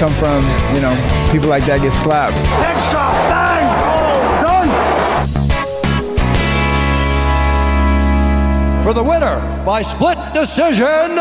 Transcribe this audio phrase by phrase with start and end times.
[0.00, 0.42] Come from,
[0.74, 0.96] you know,
[1.30, 2.34] people like that get slapped.
[2.56, 4.70] Headshot, bang, oh, done.
[8.82, 9.36] For the winner
[9.66, 11.16] by split decision,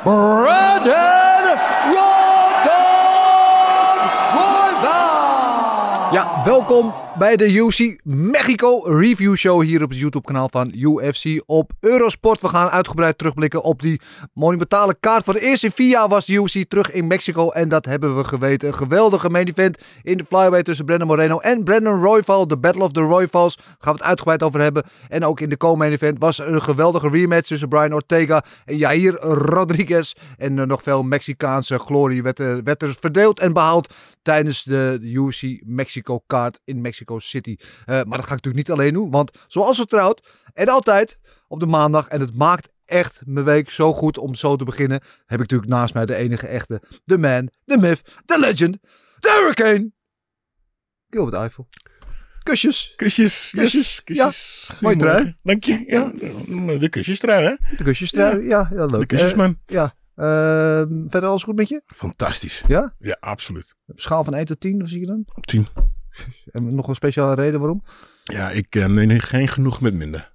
[0.00, 1.58] Brandon
[1.92, 4.00] Rodon
[4.32, 6.08] Royval.
[6.12, 11.42] Ja, welkom bij de UFC Mexico Review Show hier op het YouTube kanaal van UFC
[11.46, 12.40] op Eurosport.
[12.40, 14.00] We gaan uitgebreid terugblikken op die
[14.32, 15.24] monumentale kaart.
[15.24, 18.24] Voor de eerste vier jaar was de UFC terug in Mexico en dat hebben we
[18.24, 18.68] geweten.
[18.68, 22.46] Een geweldige main event in de flyweight tussen Brandon Moreno en Brandon Royval.
[22.46, 24.84] De Battle of the Royvals gaan we het uitgebreid over hebben.
[25.08, 29.14] En ook in de co-main event was een geweldige rematch tussen Brian Ortega en Jair
[29.22, 30.12] Rodriguez.
[30.36, 34.98] En eh, nog veel Mexicaanse glorie werd, er- werd er verdeeld en behaald tijdens de
[35.02, 37.56] UFC Mexico kaart in Mexico City.
[37.58, 41.60] Eh, maar dat ga ik natuurlijk niet alleen doen, want zoals vertrouwd en altijd op
[41.60, 45.40] de maandag en het maakt echt mijn week zo goed om zo te beginnen, heb
[45.40, 48.78] ik natuurlijk naast mij de enige echte, de man, de myth, de legend,
[49.18, 49.90] de hurricane,
[51.10, 51.68] Gilbert Eiffel.
[52.42, 52.92] Kusjes.
[52.96, 54.26] Kusjes, Kusjes, kusjes, ja.
[54.26, 54.70] kusjes.
[54.80, 55.36] Mooie trui.
[55.42, 55.84] Dank je.
[55.86, 56.12] Ja,
[56.78, 57.76] de kusjestrui, hè?
[57.76, 58.48] De kusjes trui.
[58.48, 59.00] Ja, ja, leuk.
[59.00, 59.58] De kusjesman.
[59.66, 59.94] Eh, ja.
[60.14, 61.82] Eh, verder alles goed met je?
[61.86, 62.64] Fantastisch.
[62.66, 62.94] Ja?
[62.98, 63.74] Ja, absoluut.
[63.94, 65.24] Schaal van 1 tot 10, wat zie je dan?
[65.40, 65.66] Tien.
[66.52, 67.82] En nog een speciale reden waarom?
[68.24, 70.30] Ja, ik eh, neem geen genoeg met minder.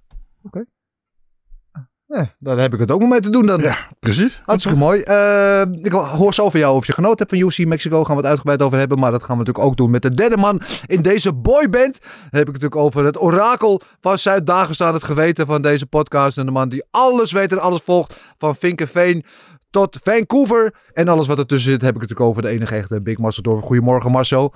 [2.08, 3.60] Nee, daar heb ik het ook nog mee te doen dan.
[3.60, 4.42] Ja, precies.
[4.44, 5.00] Hartstikke mooi.
[5.00, 8.04] Eh, ik hoor zo van jou of je genoten hebt van UFC Mexico.
[8.04, 8.98] Gaan we het uitgebreid over hebben.
[8.98, 12.00] Maar dat gaan we natuurlijk ook doen met de derde man in deze boyband.
[12.00, 14.94] Dan heb ik het natuurlijk over het orakel van Zuid-Dagestan.
[14.94, 16.38] Het geweten van deze podcast.
[16.38, 18.20] En de man die alles weet en alles volgt.
[18.38, 19.24] Van Vinkenveen
[19.70, 20.74] tot Vancouver.
[20.92, 23.60] En alles wat ertussen zit heb ik het natuurlijk over de enige echte Big Marcel.
[23.60, 24.54] Goedemorgen Marcel.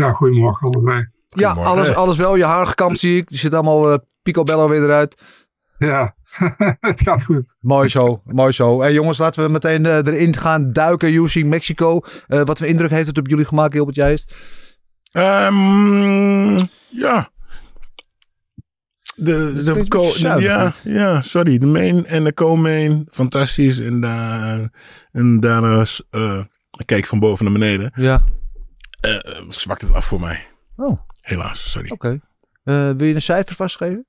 [0.00, 1.08] Ja, goedemorgen allebei.
[1.26, 1.82] Ja, Goedemorgen.
[1.82, 2.36] alles, alles wel.
[2.36, 3.28] Je haar gekamd zie ik.
[3.28, 5.22] Die zit allemaal eh picobello weer eruit.
[5.78, 6.14] Ja,
[6.80, 7.56] het gaat goed.
[7.60, 8.80] Mooi zo, mooi zo.
[8.80, 11.12] Hey jongens, laten we meteen eh, erin gaan duiken.
[11.12, 12.00] UFC Mexico.
[12.26, 14.34] Eh, wat voor indruk heeft het op jullie gemaakt, Gilbert Jijst?
[15.12, 16.56] Ehm,
[16.88, 17.30] ja.
[19.14, 21.58] De, de co- ja, ja, sorry.
[21.58, 23.80] De main en de co-main, fantastisch.
[23.80, 24.72] En, daar
[25.12, 26.42] en daarna uh,
[26.84, 27.92] kijk van boven naar beneden.
[27.94, 28.24] Ja.
[29.00, 29.18] Eh
[29.48, 30.46] zwakt het af voor mij.
[30.76, 31.02] Oh, oké.
[31.20, 31.90] Helaas, sorry.
[32.64, 34.06] Eh, wil je een cijfer vastgeven?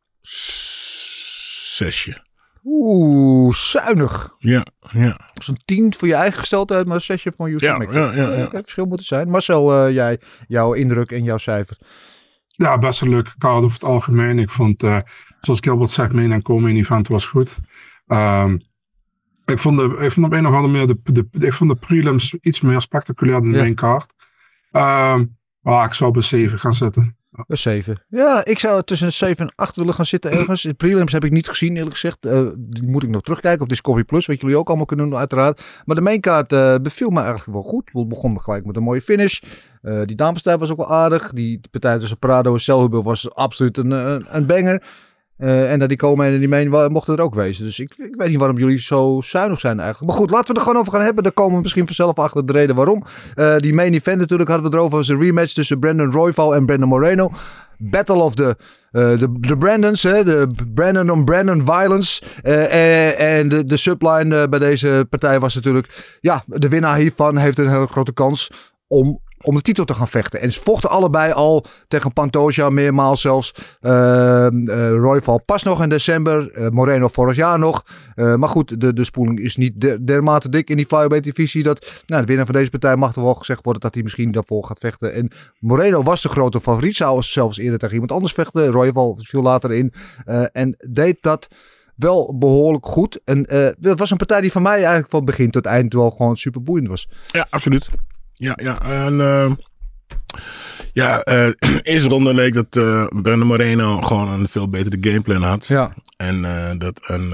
[1.76, 2.24] Zesje.
[2.64, 4.36] Oeh, zuinig.
[4.38, 5.20] Ja, ja.
[5.34, 8.44] Zo'n 10 voor je eigen gesteldheid, maar een 6 van UFC Ja, ja, ja, ja.
[8.46, 9.30] Oké, verschil moet er zijn.
[9.30, 11.78] Marcel, eh, jij, jouw indruk en jouw cijfer.
[12.48, 14.40] Ja, best een leuke kaart over het algemeen.
[14.40, 15.00] Ik vond, eh,
[15.40, 17.58] zoals Gilbert zegt, main en co-main event was goed.
[18.08, 18.58] Ehm,
[19.46, 21.76] ik, vond de, ik vond op een of andere manier de, de, ik vond de
[21.76, 23.62] prelims iets meer spectaculair dan de Ja.
[23.64, 24.14] main kaart.
[24.72, 27.16] Maar ik zou bij 7 gaan zitten.
[27.32, 28.06] Een 7.
[28.08, 30.62] Ja, ik zou tussen een 7 en 8 willen gaan zitten ergens.
[30.62, 32.26] De prelims heb ik niet gezien, eerlijk gezegd.
[32.26, 35.20] Eh, die moet ik nog terugkijken op Discovery Plus, wat jullie ook allemaal kunnen doen,
[35.20, 35.62] uiteraard.
[35.86, 37.90] Maar de mainkaart eh beviel me eigenlijk wel goed.
[37.94, 39.40] We begonnen gelijk met een mooie finish.
[39.82, 41.32] Eh, die damespartij was ook wel aardig.
[41.34, 43.92] Die partij tussen Prado en Selhubel was absoluut een,
[44.36, 44.84] een banger.
[45.42, 47.66] Eh, en dat die komen en die wa- mochten er ook wezen.
[47.66, 50.12] Dus ik, ik weet niet waarom jullie zo zuinig zijn eigenlijk.
[50.12, 51.24] Maar goed, laten we er gewoon over gaan hebben.
[51.24, 53.04] Daar komen we misschien vanzelf achter de reden waarom.
[53.36, 54.98] Eh, die main event natuurlijk hadden we erover.
[54.98, 57.30] was een rematch tussen Brandon Royval en Brandon Moreno.
[57.78, 58.56] Battle of the,
[58.92, 60.04] eh, de, Brandons.
[60.04, 62.22] Hè, de Brandon on Brandon violence.
[63.18, 66.18] En de, de subline bij deze partij was natuurlijk...
[66.20, 68.52] Ja, de winnaar hiervan heeft een hele grote kans
[68.88, 70.42] om, om de titel te gaan vechten.
[70.42, 73.54] En ze vochten allebei al tegen Pantoja, meermaals zelfs.
[73.82, 74.48] Uh,
[74.90, 76.52] Royval pas nog in december.
[76.52, 77.84] eh, Moreno vorig jaar nog.
[78.16, 81.64] Eh, maar goed, de, de spoeling is niet de- dermate dik in die flyweight divisie.
[81.64, 84.32] Dat nou, de winnaar van deze partij mag er wel gezegd worden dat hij misschien
[84.32, 85.14] daarvoor gaat vechten.
[85.14, 86.96] En Moreno was de grote favoriet.
[86.96, 88.68] Zou zelfs eerder tegen iemand anders vechten.
[88.68, 89.94] Royval viel later in.
[90.26, 91.48] eh, en deed dat
[91.96, 93.20] wel behoorlijk goed.
[93.26, 96.10] En eh, dat was een partij die van mij eigenlijk van begin tot eind wel
[96.10, 97.10] gewoon super boeiend was.
[97.32, 97.90] Ja, absoluut.
[98.42, 98.82] Ja, ja.
[98.82, 99.52] En, eh,
[100.94, 101.52] ja, eh
[101.84, 105.68] eerste ronde leek dat eh Brandon Moreno gewoon een veel betere gameplan had.
[105.68, 105.94] Ja.
[106.18, 107.32] En, eh, dat, en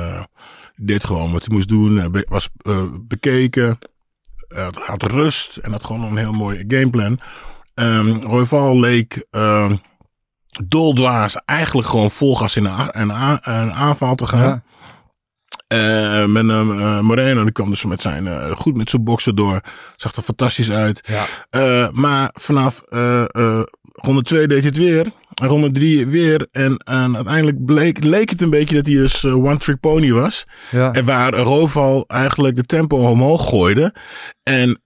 [0.76, 2.24] deed gewoon wat hij moest doen.
[2.28, 2.50] Was
[3.02, 3.80] bekeken.
[4.74, 5.58] Had rust.
[5.58, 7.20] En had gewoon een heel mooi gameplan.
[7.74, 9.76] Ehm Royval leek ehm
[10.66, 14.48] doldwaas eigenlijk gewoon vol gas in een, a- een, a- een aanval te gaan.
[14.48, 14.64] Ja.
[15.68, 19.62] Eh, met eh, Moreno, die kwam dus met zijn, goed met zijn boksen door.
[19.96, 21.10] Zag er fantastisch uit.
[21.50, 21.90] Ja.
[21.94, 22.82] Maar vanaf
[23.92, 25.06] ronde 2 deed hij het weer.
[25.34, 26.48] En ronde 3 weer.
[26.52, 30.46] En, en uiteindelijk bleek, leek het een beetje dat hij dus one trick pony was.
[30.72, 30.92] Ja.
[30.94, 33.94] En waar Roval eigenlijk de tempo omhoog gooide.
[34.44, 34.82] En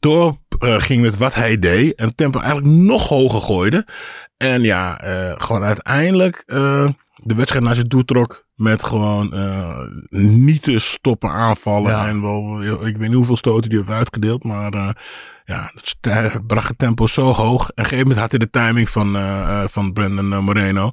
[0.00, 1.94] door ging met wat hij deed.
[1.94, 3.86] En het tempo eigenlijk nog hoger gooide.
[4.36, 4.98] En ja,
[5.38, 6.42] gewoon uiteindelijk
[7.16, 8.45] de wedstrijd naar zich toe trok.
[8.56, 9.78] Met gewoon eh,
[10.20, 11.90] niet te stoppen aanvallen.
[11.90, 12.08] Ja.
[12.08, 14.44] En wel, ik weet niet hoeveel stoten die heeft uitgedeeld.
[14.44, 14.88] Maar eh,
[15.44, 15.70] ja,
[16.00, 17.62] het bracht het tempo zo hoog.
[17.62, 20.90] En op een gegeven moment had hij de timing van, eh, van Brandon Moreno.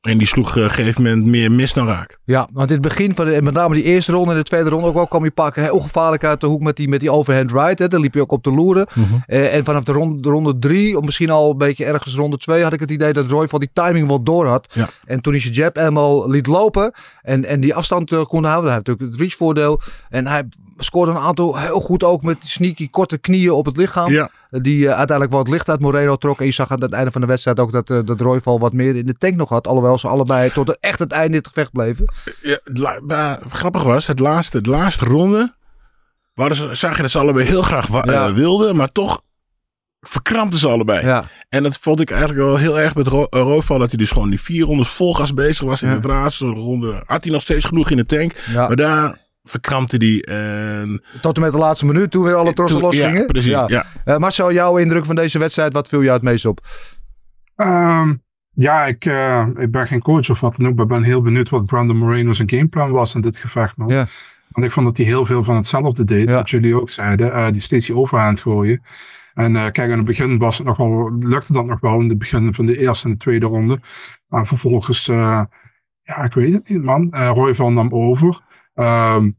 [0.00, 2.18] En die sloeg eh, op een gegeven moment meer mis dan raak.
[2.24, 4.42] Ja, want in het begin van de, en met name die eerste ronde en de
[4.42, 7.00] tweede ronde ook wel kwam hij pakken heel gevaarlijk uit de hoek met die, met
[7.00, 7.78] die overhand right.
[7.78, 7.88] Hè.
[7.88, 8.86] Daar liep hij ook op de loeren.
[9.26, 12.38] Eh, en vanaf de ronde, de ronde drie, of misschien al een beetje ergens ronde
[12.38, 14.72] twee, had ik het idee dat Roy van die timing wel door had.
[14.74, 14.88] Ja.
[15.04, 16.92] En toen hij zijn jab eenmaal liet lopen
[17.22, 19.80] en, en die afstand eh, kon houden, hij heeft natuurlijk het reach voordeel.
[20.08, 20.44] En hij
[20.84, 24.10] scoorde een aantal heel goed ook met sneaky korte knieën op het lichaam.
[24.12, 26.40] Ja, Die eh, uiteindelijk wel het licht uit Moreno trok.
[26.40, 28.72] En je zag aan het einde van de wedstrijd ook dat, eh dat Royval wat
[28.72, 29.66] meer in de tank nog had.
[29.66, 32.04] Alhoewel ze allebei tot echt het einde in het gevecht bleven.
[32.42, 35.54] Ja, het la- maar het grappig was, het laatste, het laatste ronde.
[36.34, 38.26] Waren ze, zag je dat ze allebei heel graag wa- Ja.
[38.26, 39.20] eh, wilden, maar toch
[40.00, 41.06] verkrampten ze allebei.
[41.06, 43.98] Ja, En dat vond ik eigenlijk wel heel erg met Ro eh, Royval, dat hij
[43.98, 45.82] dus gewoon die vier rondes vol gas bezig was.
[45.82, 45.98] In Ja.
[45.98, 48.32] de laatste ronde had hij nog steeds genoeg in de tank.
[48.52, 48.66] ja.
[48.66, 50.20] Maar daar verkrampte hij.
[50.36, 53.20] En tot en met de laatste minuut toen weer alle trossen toen- losgingen.
[53.20, 53.50] Ja, precies.
[53.50, 53.86] Ja.
[54.04, 56.60] Eh, Marcel, jouw indruk van deze wedstrijd, wat viel jou het meest op?
[57.56, 58.14] Ehm,
[58.52, 61.22] ja, ik, eh, ik ben geen coach of wat dan ook, maar ik ben heel
[61.22, 63.88] benieuwd wat Brandon Moreno zijn gameplan was in dit gevecht, man.
[63.88, 64.06] Ja.
[64.48, 66.34] Want ik vond dat hij heel veel van hetzelfde deed, Ja.
[66.34, 67.32] wat jullie ook zeiden.
[67.32, 68.82] eh, die steeds die overhand gooien.
[69.34, 72.08] En eh, kijk, in het begin was het nog wel, lukte dat nog wel in
[72.08, 73.80] het begin van de eerste en de tweede ronde.
[74.28, 75.42] Maar vervolgens, eh,
[76.02, 77.12] ja, ik weet het niet, man.
[77.14, 78.40] Uh, Roy van nam over.
[78.78, 79.30] Ehm,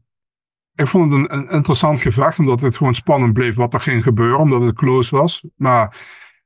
[0.74, 4.38] ik vond het een, interessant gevecht, omdat het gewoon spannend bleef wat er ging gebeuren,
[4.38, 5.44] omdat het close was.
[5.56, 5.96] Maar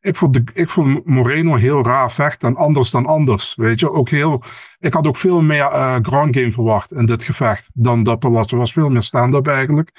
[0.00, 3.55] ik vond, de, ik vond Moreno heel raar vechten en anders dan anders.
[3.55, 4.43] Weet je, ook heel.
[4.79, 8.31] Ik had ook veel meer eh, ground game verwacht in dit gevecht dan dat er
[8.31, 8.52] was.
[8.52, 9.91] Er was veel meer stand-up eigenlijk.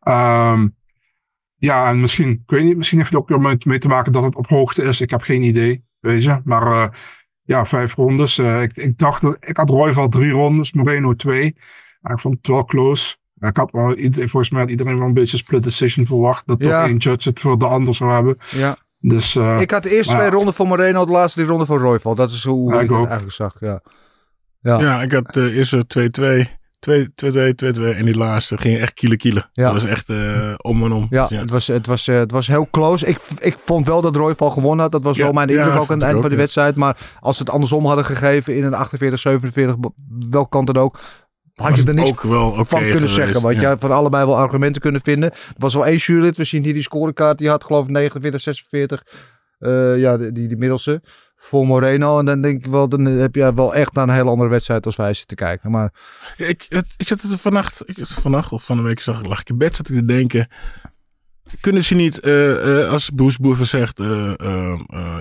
[0.00, 0.68] Ehm,
[1.56, 4.12] ja, en misschien, ik weet niet, misschien heeft het ook weer mee, mee te maken
[4.12, 5.00] dat het op hoogte is.
[5.00, 6.40] Ik heb geen idee, weet je.
[6.44, 6.88] Maar eh,
[7.42, 8.38] ja, vijf rondes.
[8.38, 11.56] Eh, ik, ik dacht, dat, ik had Royval drie rondes, Moreno twee.
[12.00, 13.16] Maar ik vond het wel close.
[13.40, 16.46] Ik had wel, iedereen- volgens mij had iedereen wel een beetje split decision verwacht.
[16.46, 16.80] Dat Ja.
[16.80, 18.36] toch één judge het voor de ander zou hebben.
[18.50, 18.76] Ja.
[19.00, 20.30] Dus eh, ik had de eerste twee ja.
[20.32, 22.14] ronden voor Moreno, de laatste drie ronden voor Royval.
[22.14, 23.04] Dat is hoe Ja, ik ik het ook.
[23.06, 23.54] eigenlijk zag.
[23.60, 23.80] Ja.
[24.60, 26.56] Ja, ik had de eerste 2-2.
[26.78, 27.94] 2-2, 2-2.
[27.94, 29.50] En die laatste ging echt kielen kielen.
[29.52, 29.64] Ja.
[29.64, 31.06] Dat was echt eh, om en om.
[31.10, 33.06] Ja, Dus Het, was, het, was, eh, het was heel close.
[33.06, 34.92] Ik, ik vond wel dat Royval gewonnen had.
[34.92, 36.40] Dat was Ja, wel mijn ja, indruk ook aan het einde van de ja.
[36.42, 36.76] wedstrijd.
[36.76, 39.76] Maar als ze het andersom hadden gegeven in een 48, 47,
[40.30, 40.98] welk kant dan ook,
[41.60, 43.40] had je er niet ook wel van kunnen geweest, zeggen.
[43.40, 43.68] Want ja.
[43.68, 45.30] had van allebei wel argumenten kunnen vinden.
[45.30, 46.36] Er was wel één jurylid.
[46.36, 47.38] We zien hier die scorekaart.
[47.38, 49.02] Die had geloof ik 49, 46.
[49.58, 51.02] eh, ja, die, die, die middelste.
[51.36, 52.18] Voor Moreno.
[52.18, 54.86] En dan denk ik wel, dan heb je wel echt naar een hele andere wedstrijd
[54.86, 55.70] als wij zitten kijken.
[55.70, 55.92] Maar
[56.36, 59.40] Ja, Ik, het, ik zat er vannacht, ik, vannacht of van een week zag, lag
[59.40, 60.48] ik in bed, zat ik te denken.
[61.60, 63.98] Kunnen ze niet, eh, eh, als Bruce Boeven zegt,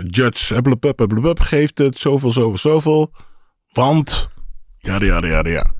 [0.07, 3.13] judge, blub, blub, blub, geeft het zoveel, zoveel, zoveel.
[3.71, 4.29] Want,
[4.77, 5.76] ja, ja, ja, ja.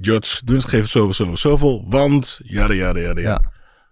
[0.00, 1.84] Judge, dus geeft het zoveel.
[1.88, 3.40] Want, ja, ja, ja, ja.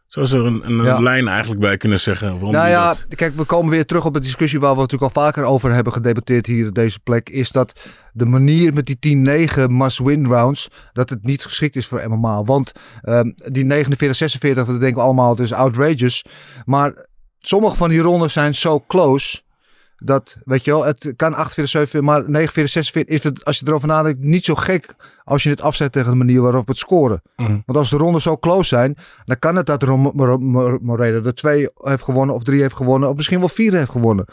[0.06, 0.98] Zou ze er een, een Ja.
[0.98, 2.30] lijn eigenlijk bij kunnen zeggen?
[2.32, 5.14] Waarom Nou ja, dat- kijk, we komen weer terug op de discussie waar we natuurlijk
[5.16, 7.28] al vaker over hebben gedebatteerd hier op deze plek.
[7.28, 7.80] Is dat
[8.12, 12.42] de manier met die 10-9 must-win rounds, dat het niet geschikt is voor MMA.
[12.42, 12.72] Want
[13.02, 16.25] ehm, die 49-46, dat denken we allemaal, het is outrageous.
[16.64, 17.06] Maar
[17.40, 19.40] sommige van die rondes zijn zo close.
[19.98, 23.66] Dat, weet je wel, het kan 48, 7, maar 49, 46 is het, als je
[23.66, 27.22] erover nadenkt, niet zo gek als je het afzet tegen de manier waarop het scoren.
[27.36, 27.58] Mhm.
[27.66, 29.86] Want als de rondes zo close zijn, dan kan het dat
[30.80, 34.26] Moreno er twee heeft gewonnen, of drie heeft gewonnen, of misschien wel vier heeft gewonnen.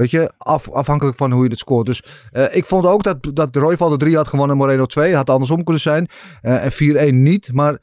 [0.00, 1.86] Weet je, af, afhankelijk van hoe je het scoort.
[1.86, 5.14] Dus eh, ik vond ook dat, dat Royval de drie had gewonnen en Moreno 2.
[5.14, 6.08] Had andersom kunnen zijn.
[6.42, 7.52] Eh, en 4-1 niet.
[7.52, 7.78] Maar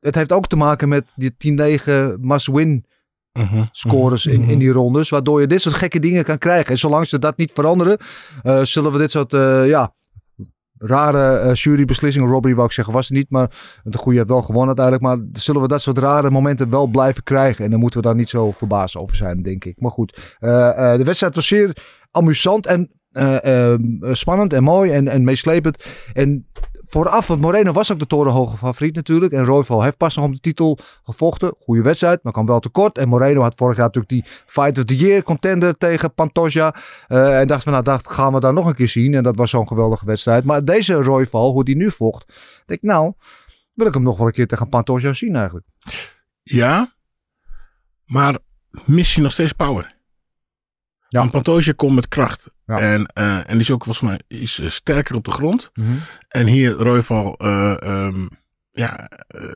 [0.00, 2.84] het heeft ook te maken met die 10-9 must-win
[3.32, 3.64] Mhm.
[3.72, 5.08] scores in, in die rondes.
[5.08, 6.70] Waardoor je dit soort gekke dingen kan krijgen.
[6.70, 7.98] En zolang ze dat niet veranderen,
[8.42, 9.94] eh, zullen we dit soort eh, ja,
[10.78, 12.28] rare eh, jurybeslissingen.
[12.28, 13.30] Robbery wou ik zeggen, was het niet.
[13.30, 13.50] Maar
[13.82, 15.06] de goede heeft wel gewonnen uiteindelijk.
[15.06, 17.64] Maar zullen we dat soort rare momenten wel blijven krijgen.
[17.64, 19.80] En dan moeten we daar niet zo verbaasd over zijn, denk ik.
[19.80, 21.76] Maar goed, de wedstrijd was zeer
[22.10, 22.90] amusant en
[24.00, 25.84] spannend en mooi en, en meeslepend.
[26.12, 26.48] En
[26.90, 29.32] vooraf, want Moreno was ook de torenhoge favoriet natuurlijk.
[29.32, 31.54] En Royval heeft pas nog om de titel gevochten.
[31.58, 32.98] Goede wedstrijd, maar kwam wel tekort.
[32.98, 36.74] En Moreno had vorig jaar natuurlijk die Fight of the Year contender tegen Pantoja.
[37.08, 39.14] Uh, en dacht van, nou, dat gaan we daar nog een keer zien.
[39.14, 40.44] En dat was zo'n geweldige wedstrijd.
[40.44, 42.26] Maar deze Royval, hoe die nu vocht,
[42.66, 43.12] denk ik, nou,
[43.74, 45.66] wil ik hem nog wel een keer tegen Pantoja zien eigenlijk.
[46.42, 46.94] Ja,
[48.04, 48.38] maar
[48.84, 49.99] mis je nog steeds power.
[51.10, 51.18] Ja.
[51.18, 52.46] Want Pantoja komt met kracht.
[52.66, 52.78] Ja.
[52.78, 55.70] En, uh, en die is ook volgens mij is, uh, sterker op de grond.
[55.74, 55.92] Mhm.
[56.28, 58.28] En hier Royval uh, um,
[58.70, 59.08] ja,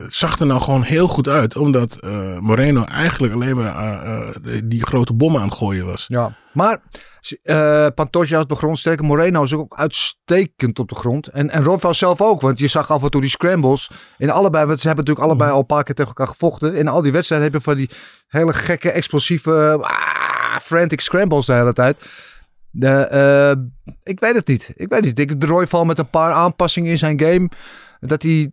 [0.07, 1.55] zag er nou gewoon heel goed uit.
[1.55, 1.97] Omdat
[2.39, 4.33] Moreno eigenlijk alleen maar
[4.63, 6.05] die grote bommen aan het gooien was.
[6.07, 6.81] Ja, maar
[7.93, 9.05] Pantoja op de grond sterker.
[9.05, 11.27] Moreno is ook uitstekend op de grond.
[11.27, 12.41] En, en Royval zelf ook.
[12.41, 13.91] Want je zag af en toe die scrambles.
[14.17, 16.75] In allebei, want ze hebben natuurlijk allebei al een paar keer tegen elkaar gevochten.
[16.75, 17.89] In al die wedstrijden heb je van die
[18.27, 19.77] hele gekke, explosieve...
[19.81, 21.97] Ah, frantic scrambles de hele tijd.
[22.71, 23.09] De,
[23.57, 23.63] uh,
[24.03, 24.71] ik weet het niet.
[24.75, 25.19] Ik weet niet.
[25.19, 27.49] Ik denk de Royval met een paar aanpassingen in zijn game.
[27.99, 28.51] Dat hij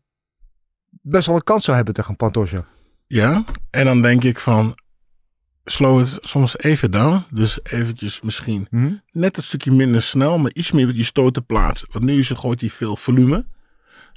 [0.90, 2.64] best wel een kans zou hebben tegen Pantoja.
[3.06, 4.80] Ja, en dan denk ik van.
[5.64, 7.24] Slow het soms even down.
[7.30, 8.92] Dus eventjes misschien Mhm.
[9.10, 11.88] net een stukje minder snel, maar iets meer met die stoten plaatsen.
[11.92, 13.46] Want nu is het, gooit hij veel volume.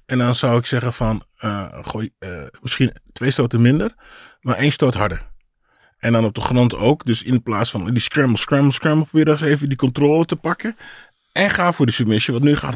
[0.05, 2.29] En dan zou ik zeggen van, uh, gooi uh,
[2.61, 3.95] misschien twee stoten minder,
[4.41, 5.33] maar één stoot harder.
[5.97, 7.05] En dan op de grond ook.
[7.05, 10.75] Dus in plaats van die scramble, scramble, scramble, probeer eens even die controle te pakken.
[11.31, 12.35] En ga voor de submission.
[12.39, 12.75] Want nu gaat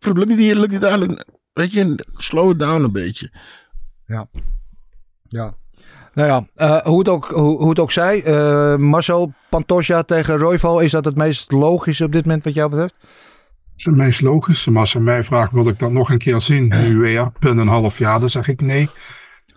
[0.00, 0.98] lukt niet hier, lukt niet daar.
[0.98, 3.30] lukt- Weet je, slow it down een beetje.
[4.06, 4.28] Ja.
[5.22, 5.54] Ja.
[6.14, 8.26] Nou ja, uh, hoe, het ook, hoe, hoe het ook zij.
[8.26, 10.80] Uh, Marcel Pantoja tegen Royval.
[10.80, 12.94] Is dat het meest logische op dit moment wat jou betreft?
[13.00, 13.08] Dat
[13.76, 14.70] is het meest logische.
[14.70, 16.68] Maar als je mij vraagt, wil ik dat nog een keer zien?
[16.68, 18.90] Nu weer, binnen een half jaar, dan zeg ik nee.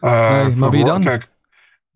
[0.02, 1.04] Uh, nee maar wie dan?
[1.04, 1.31] Kijk,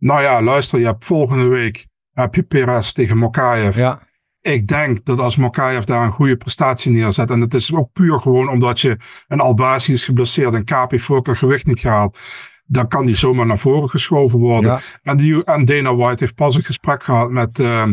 [0.05, 3.77] nou ja, luister, je hebt volgende week heb je Perez tegen Mokaev.
[3.77, 3.99] Ja.
[4.41, 8.19] Ik denk dat als Mokaev daar een goede prestatie neerzet, en het is ook puur
[8.19, 8.97] gewoon omdat je
[9.27, 12.19] een Albazi is geblesseerd en Kapi voor gewicht niet gehaald,
[12.65, 14.71] dan kan die zomaar naar voren geschoven worden.
[14.71, 14.79] Ja.
[15.01, 17.87] En, die, en Dana White heeft pas een gesprek gehad met uh,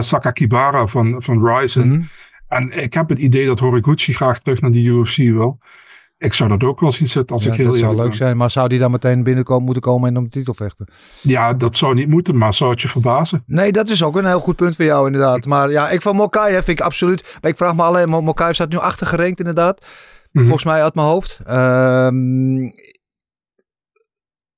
[0.00, 1.88] Sakakibara van, van Ryzen.
[1.88, 2.02] Mhm.
[2.48, 5.58] En ik heb het idee dat Horiguchi graag terug naar die UFC wil.
[6.24, 8.16] Ik zou dat ook wel zien zitten als ja, ik heel Dat zou leuk ben.
[8.16, 10.86] zijn, maar zou die dan meteen binnenkomen moeten komen en om de titel vechten?
[11.20, 13.42] Ja, dat zou niet moeten, maar zou het je verbazen?
[13.46, 15.44] Nee, dat is ook een heel goed punt voor jou inderdaad.
[15.44, 17.38] Maar ja, ik van Mokaev vind ik absoluut...
[17.40, 19.86] Maar ik vraag me alleen, Mokaev staat nu achter gerankt inderdaad.
[20.32, 20.44] Mhm.
[20.44, 21.38] Volgens mij uit mijn hoofd.
[21.48, 22.72] Um,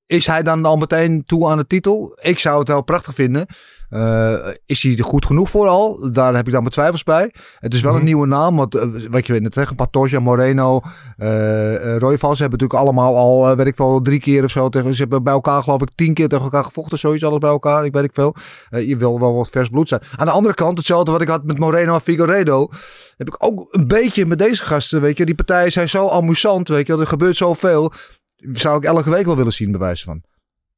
[0.05, 2.17] is hij dan al meteen toe aan de titel?
[2.21, 3.45] Ik zou het wel prachtig vinden.
[3.89, 6.11] Uh, is hij er goed genoeg voor al?
[6.11, 7.33] Daar heb ik dan mijn twijfels bij.
[7.59, 7.99] Het is wel Mhm.
[7.99, 8.55] een nieuwe naam.
[8.55, 10.81] Want uh, wat je weet, tegen Pantoja, Moreno,
[11.17, 14.69] uh, hebben natuurlijk allemaal al, weet ik wel, drie keer of zo.
[14.69, 16.97] Tegen, ze hebben bij elkaar geloof ik tien keer tegen elkaar gevochten.
[16.99, 17.85] Zoiets alles bij elkaar.
[17.85, 18.35] Ik weet ik veel.
[18.69, 20.01] Je wil wel wat vers bloed zijn.
[20.15, 22.69] Aan de andere kant, hetzelfde wat ik had met Moreno en Figueiredo.
[23.17, 25.01] Heb ik ook een beetje met deze gasten.
[25.01, 26.67] Weet je, die partijen zijn zo amusant.
[26.67, 27.91] Weet je, er gebeurt zoveel.
[28.37, 30.21] Zou ik elke week wel willen zien, bewijs van.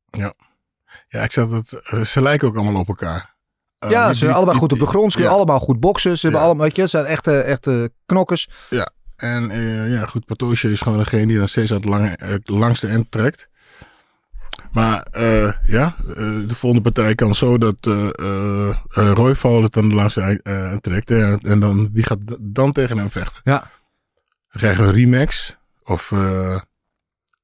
[0.10, 0.34] Ja.
[1.12, 1.68] Ja, ik zat het.
[2.08, 3.38] Ze lijken ook allemaal op elkaar.
[3.84, 5.12] Uh, ja, ze zijn allebei goed op de grond.
[5.12, 5.40] Ze kunnen ja.
[5.40, 6.18] allemaal goed boksen.
[6.18, 8.50] Ze hebben allemaal, weet je, ze zijn echte, echte knokkers.
[8.70, 12.20] Ja, en uh, ja, goed, Patosje is gewoon degene die dan steeds aan het lange,
[12.24, 13.48] uh, langste eind trekt.
[14.72, 15.96] Maar uh, ja,
[16.48, 18.10] de volgende partij kan zo dat uh,
[18.90, 21.12] Royval het aan de langste eind trekt.
[21.44, 23.42] En dan, wie gaat dan tegen hem vechten?
[23.44, 23.60] Ja.
[24.50, 25.58] Dan krijgen we een remax.
[25.84, 26.10] Of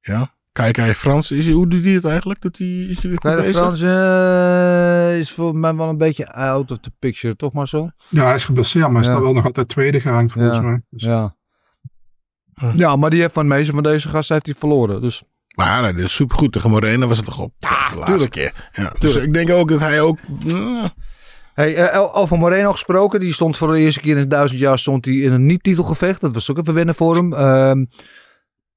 [0.00, 2.40] ja, Kijk, hij Frans, is, hoe doet hij het eigenlijk?
[2.40, 3.56] Doet hij, is hij weer goed bezig?
[3.56, 7.88] Frans uh, is voor mij wel een beetje out of the picture, toch maar zo?
[8.08, 9.08] Ja, hij is geblesseerd, maar hij Ja.
[9.08, 10.62] is dan wel nog altijd tweede gerankt volgens Ja.
[10.62, 10.82] mij.
[10.90, 11.36] Dus, Ja.
[12.54, 12.72] Huh.
[12.76, 15.02] ja, maar die heeft van meeste van deze gasten heeft hij verloren.
[15.02, 15.22] Dus
[15.56, 16.52] Maar nee, dit is supergoed.
[16.52, 18.30] Tegen Moreno was het toch op ja, de laatste tuurlijk.
[18.30, 18.52] keer.
[18.72, 19.24] Ja, dus Tuurlijk.
[19.26, 20.18] ik denk ook dat hij ook...
[20.44, 20.90] mm,
[21.54, 23.20] Hey, uh, over Moreno gesproken.
[23.20, 26.20] Die stond voor de eerste keer in duizend jaar stond hij in een niet-titelgevecht.
[26.20, 27.88] Dat was ook even wennen voor hem.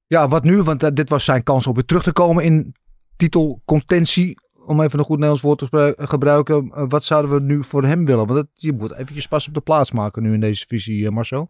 [0.10, 0.62] Ja, wat nu?
[0.62, 2.76] Want uh, dit was zijn kans om weer terug te komen in
[3.16, 4.40] titelcontentie.
[4.66, 6.72] Om even een goed Nederlands woord te gebru gebruiken.
[6.74, 8.28] Uh, wat zouden we nu voor hem willen?
[8.28, 11.50] Want je moet eventjes pas op de plaats maken nu in deze visie, Marcel.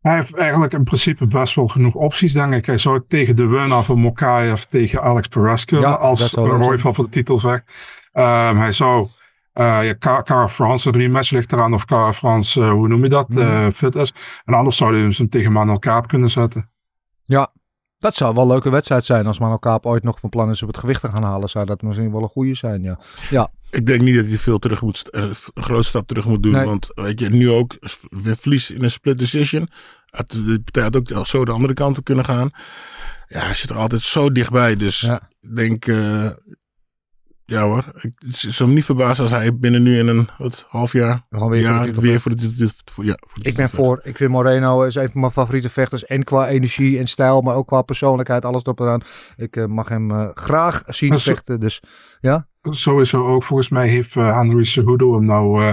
[0.00, 2.66] Hij heeft eigenlijk in principe best wel genoeg opties, denk ik.
[2.66, 5.88] Hij zou tegen de winnaar van Mokaev tegen Alex Perez kunnen.
[5.88, 7.62] Ja, als Roy voor de titel vecht.
[8.12, 9.08] Um, hij zou...
[9.54, 13.02] Uh, ja, Cara Cara France, een rematch ligt eraan of Cara France, uh, hoe noem
[13.02, 13.38] je dat, Mhm.
[13.40, 14.12] uh, fit is.
[14.44, 16.70] En anders zou hij hem tegen Manuel Kaap kunnen zetten.
[17.22, 17.52] Ja,
[17.98, 19.26] dat zou wel een leuke wedstrijd zijn.
[19.26, 21.66] Als Manuel Kaap ooit nog van plan is op het gewicht te gaan halen, zou
[21.66, 22.82] dat misschien wel een goede zijn.
[22.82, 22.98] Ja,
[23.30, 23.50] ja.
[23.70, 26.52] Ik denk niet dat hij veel terug moet, een grote stap terug moet doen.
[26.52, 26.64] Nee.
[26.64, 27.76] Want weet je, nu ook
[28.10, 29.68] weer verlies in een split decision.
[30.10, 32.50] Had de partij had ook zo de andere kant op kunnen gaan.
[33.26, 34.76] Ja, hij zit er altijd zo dichtbij.
[34.76, 35.20] Dus Ja.
[35.40, 35.86] ik denk,
[37.50, 40.66] Ja hoor, ik het zou me niet verbazen als hij binnen nu in een wat,
[40.68, 43.48] half jaar, Gewoon weer voor de ja, titel weer voor de voor- Ja, voor de
[43.48, 44.00] Ik ben voor.
[44.02, 46.04] Ik vind Moreno is een van mijn favoriete vechters.
[46.04, 48.44] En qua energie en stijl, maar ook qua persoonlijkheid.
[48.44, 49.00] Alles erop en eraan.
[49.36, 51.60] Ik eh, mag hem eh, graag zien Maar zo- vechten.
[51.60, 51.82] Dus
[52.20, 52.48] ja.
[52.62, 53.42] Sowieso ook.
[53.42, 55.68] Volgens mij heeft eh, Henry Cejudo hem nou, eh,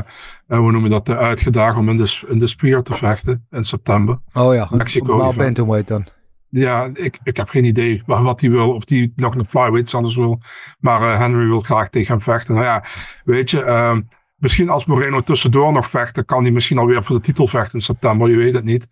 [0.48, 3.64] eh, hoe noem je dat, uitgedaagd om in de, in de spier te vechten in
[3.64, 4.20] september.
[4.34, 4.68] Oh ja.
[4.72, 5.44] Mexico Normaal event.
[5.46, 6.06] bantamweight dan.
[6.50, 8.74] Ja, ik, ik heb geen idee wa- wat hij wil.
[8.74, 10.42] Of hij nog een flyweights anders wil.
[10.80, 12.54] Maar eh, Henry wil graag tegen hem vechten.
[12.54, 12.84] Nou ja,
[13.24, 14.02] weet je, ehm,
[14.36, 17.74] misschien als Moreno tussendoor nog vecht, dan kan hij misschien alweer voor de titel vechten
[17.74, 18.30] in september.
[18.30, 18.88] Je weet het niet.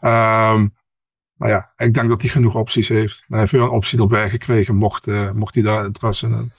[0.00, 0.66] Ehm
[1.42, 3.24] maar ja, ik denk dat hij genoeg opties heeft.
[3.28, 6.52] Hij heeft weer een optie erbij gekregen, mocht, eh, mocht hij daar interesse in hebben.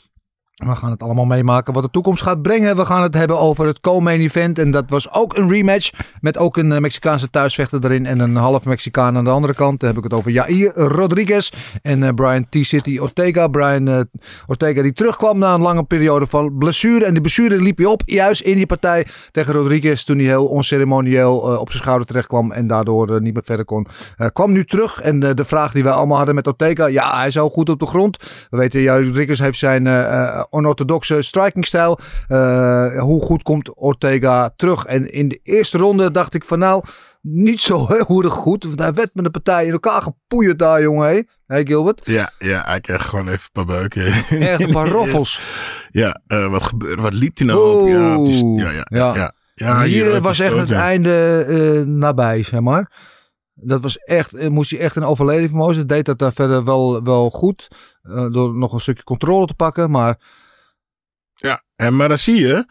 [0.53, 2.75] We gaan het allemaal meemaken wat de toekomst gaat brengen.
[2.75, 4.59] We gaan het hebben over het co-main event.
[4.59, 5.91] En dat was ook een rematch.
[6.21, 8.05] Met ook een eh, Mexicaanse thuisvechter erin.
[8.05, 9.79] En een half Mexicaan aan de andere kant.
[9.79, 11.51] Dan heb ik het over Jair Rodriguez.
[11.81, 13.47] En eh, Brian T-City Ortega.
[13.47, 13.99] Brian eh,
[14.47, 17.05] Ortega die terugkwam na een lange periode van blessure.
[17.05, 18.01] En die blessure liep hij op.
[18.05, 20.03] Juist in die partij tegen Rodriguez.
[20.03, 22.51] Toen hij heel onceremonieel op zijn schouder terecht kwam.
[22.51, 23.87] En daardoor niet meer verder kon.
[24.33, 25.01] Kwam nu terug.
[25.01, 26.87] En de vraag die wij allemaal hadden met Ortega.
[26.87, 28.17] Ja, hij is al goed op de grond.
[28.49, 29.87] We weten, Jair Rodriguez heeft zijn
[30.49, 31.99] onorthodoxe strikingstijl.
[32.27, 34.85] Eh, hoe goed komt Ortega terug?
[34.85, 36.83] En in de eerste ronde dacht ik van nou,
[37.21, 38.63] niet zo heel erg goed.
[38.63, 41.07] Want hij werd met de partij in elkaar gepoeierd daar, jongen.
[41.09, 42.01] Hé, hey, Gilbert?
[42.03, 44.05] Ja, ja, hij kreeg gewoon even een paar beuken.
[44.29, 45.39] Echt een paar roffels.
[45.91, 47.01] Ja, eh, wat gebeurde?
[47.01, 47.87] Wat liep hij nou op?
[47.87, 49.31] Ja, is- ja, ja, Ja.
[49.55, 49.81] ja.
[49.83, 52.91] hier hier eh, was echt het einde eh, nabij, zeg maar.
[53.53, 55.87] Dat was echt, eh, moest hij echt een overleden vermogen.
[55.87, 57.67] Deed dat dan verder wel, wel goed.
[58.01, 59.91] eh, door nog een stukje controle te pakken.
[59.91, 60.19] Maar
[61.33, 62.65] Ja, en, maar dan zie je,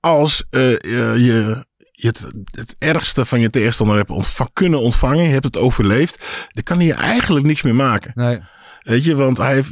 [0.00, 5.44] als eh, je, je het, het ergste van je tegenstander hebt kunnen ontvangen, je hebt
[5.44, 8.12] het overleefd, dan kan hij je eigenlijk niks meer maken.
[8.14, 8.40] nee.
[8.80, 9.70] Weet je, want hij heeft,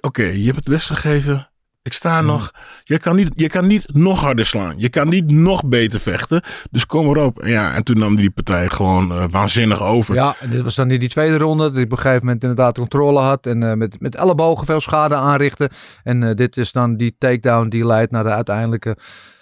[0.00, 1.50] oké, je hebt het best gegeven.
[1.88, 2.50] Ik sta nog.
[2.84, 4.74] Je kan, niet, je kan niet nog harder slaan.
[4.76, 6.42] Je kan niet nog beter vechten.
[6.70, 7.40] Dus kom erop.
[7.40, 10.14] En Ja, en toen nam die partij gewoon eh, waanzinnig over.
[10.14, 11.62] Ja, en dit was dan in die tweede ronde.
[11.62, 13.46] Dat hij op een gegeven moment inderdaad controle had.
[13.46, 15.68] En eh, met, met ellebogen veel schade aanrichten.
[16.04, 18.96] En eh, dit is dan die takedown die leidt naar de uiteindelijke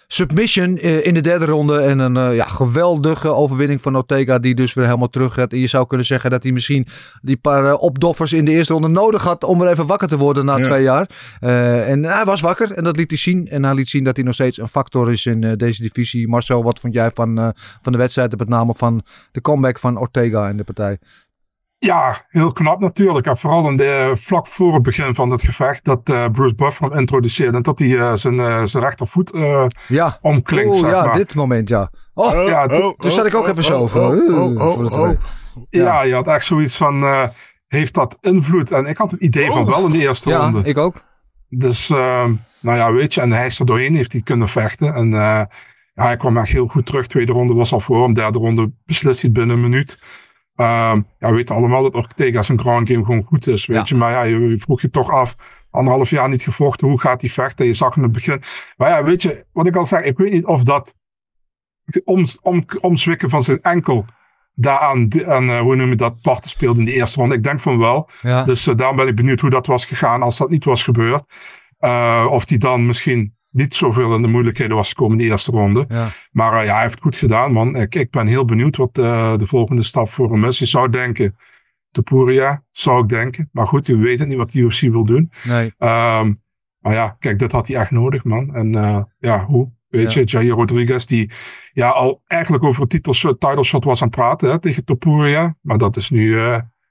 [0.09, 1.79] submission eh, in de derde ronde.
[1.79, 4.39] En een eh, ja, geweldige overwinning van Ortega.
[4.39, 5.53] Die dus weer helemaal terug gaat.
[5.53, 6.87] En je zou kunnen zeggen dat hij misschien
[7.23, 9.45] die paar eh, opdoffers in de eerste ronde nodig had.
[9.45, 10.65] Om er even wakker te worden na Ja.
[10.65, 11.09] twee jaar.
[11.87, 12.73] En hij was wakker.
[12.73, 13.49] En dat liet hij zien.
[13.49, 16.29] En hij liet zien dat hij nog steeds een factor is in deze divisie.
[16.29, 18.33] Marcel, wat vond jij van, van de wedstrijd?
[18.33, 20.99] en Met name van de comeback van Ortega in de partij.
[21.79, 23.27] Ja, heel knap natuurlijk.
[23.27, 26.89] En vooral in de, vlak voor het begin van het gevecht dat eh, Bruce Buffer
[26.91, 27.57] hem introduceerde.
[27.57, 30.19] En dat hij eh, zijn, eh, zijn rechtervoet eh, Ja.
[30.21, 31.17] omklinkt, zeg ja, maar.
[31.17, 31.91] dit moment, ja.
[32.15, 34.73] Oh, Oh, ja, oh, toen- zat ik ook oh, even zo oh, van, oh, oh,
[34.75, 35.11] voor het oh, oh.
[35.71, 37.23] Ja, je had echt zoiets van, eh,
[37.67, 38.73] heeft dat invloed?
[38.73, 39.67] En ik had het idee van Oh.
[39.69, 40.63] wel in de eerste ja, ronde.
[40.69, 41.05] ik ook.
[41.49, 44.95] Dus, ehm, nou ja, weet je, en hij is er doorheen, heeft hij kunnen vechten.
[44.95, 45.43] En eh,
[45.95, 47.07] ja, hij kwam echt heel goed terug.
[47.07, 48.15] Tweede ronde was al voor hem.
[48.15, 49.99] Derde ronde beslist hij het binnen een minuut.
[50.57, 53.85] Ehm, ja, we weten allemaal dat Ortega zijn ground game gewoon goed is, weet Ja.
[53.87, 53.95] je.
[53.95, 55.37] Maar ja, je, je vroeg je toch af,
[55.71, 57.67] anderhalf jaar niet gevochten, hoe gaat hij vechten?
[57.67, 58.43] Je zag in het begin.
[58.77, 60.95] Maar ja, weet je, wat ik al zeg, ik weet niet of dat
[62.05, 64.05] om, om, omzwikken van zijn enkel
[64.55, 67.35] daaraan, aan, eh, hoe noem je dat, parten speelde in de eerste ronde.
[67.35, 68.09] Ik denk van wel.
[68.23, 68.45] Ja.
[68.45, 71.25] Dus uh, daarom ben ik benieuwd hoe dat was gegaan als dat niet was gebeurd.
[71.81, 75.51] Uh, of die dan misschien niet zoveel in de moeilijkheden was gekomen in de eerste
[75.51, 75.85] ronde.
[75.89, 76.09] Ja.
[76.31, 77.77] Maar uh, ja, hij heeft het goed gedaan, man.
[77.77, 80.59] Ik, ik ben heel benieuwd wat uh, de volgende stap voor hem is.
[80.59, 81.37] Je zou denken,
[81.91, 83.49] Topuria, zou ik denken.
[83.53, 85.31] Maar goed, je weet het niet wat de UFC wil doen.
[85.45, 85.65] Nee.
[85.65, 86.43] Um,
[86.79, 88.55] maar ja, kijk, dit had hij echt nodig, man.
[88.55, 89.73] En uh, ja, hoe?
[89.89, 90.21] Weet ja.
[90.21, 91.31] je, Jair Rodriguez, die
[91.73, 95.57] ja, al eigenlijk over het titel, title shot was aan het praten hè, tegen Topuria.
[95.61, 96.39] Maar dat is nu...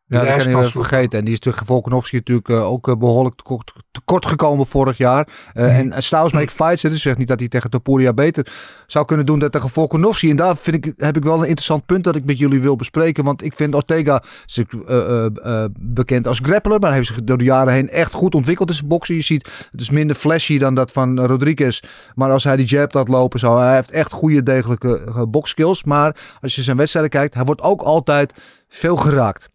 [0.08, 1.20] Ja, dat kan je wel vergeten.
[1.20, 5.28] En die is tegen Volkanovski natuurlijk uh, ook uh, behoorlijk tekort, tekort gekomen vorig jaar.
[5.54, 5.92] Uh, mm.
[5.92, 6.82] En Styles make fights.
[6.82, 8.54] Dus zegt niet dat hij tegen Topuria beter
[8.88, 10.30] zou kunnen doen dan tegen Volkanovski.
[10.30, 12.76] En daar vind ik, heb ik wel een interessant punt dat ik met jullie wil
[12.76, 13.24] bespreken.
[13.24, 16.80] Want ik vind Ortega is uh, bekend als grappler.
[16.80, 19.16] Maar hij heeft zich door de jaren heen echt goed ontwikkeld in zijn boksen.
[19.16, 21.80] Je ziet, het is minder flashy dan dat van Rodriguez.
[22.16, 25.84] Maar als hij die jab laat lopen, zo, hij heeft echt goede degelijke bokskills.
[25.84, 28.34] Maar als je zijn wedstrijden kijkt, hij wordt ook altijd
[28.68, 29.54] veel geraakt.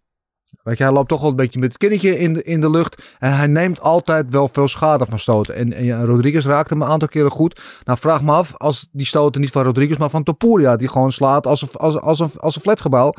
[0.70, 2.70] Weet je, hij loopt toch wel een beetje met het kinnetje in de, in de
[2.70, 3.02] lucht.
[3.18, 5.54] En hij neemt altijd wel veel schade van stoten.
[5.54, 7.60] En, en ja, Rodriguez raakte hem een aantal keren goed.
[7.84, 10.76] Nou, vraag me af als die stoten niet van Rodriguez, maar van Topuria.
[10.76, 13.12] Die gewoon slaat als een, als, als een, als een flatgebouw.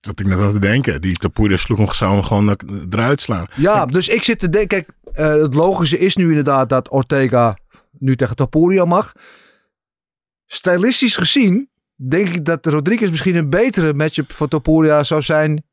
[0.00, 1.00] Dat ik net aan te denken.
[1.00, 2.56] Die Topuria sloeg hem, zou hem gewoon
[2.90, 3.46] eruit slaan.
[3.54, 4.68] Ja, dus ik zit te denken.
[4.68, 4.88] Kijk,
[5.36, 7.56] uh, het logische is nu inderdaad dat Ortega
[7.98, 9.12] nu tegen Topuria mag.
[10.46, 15.64] Stylistisch gezien denk ik dat Rodriguez misschien een betere matchup voor Topuria zou zijn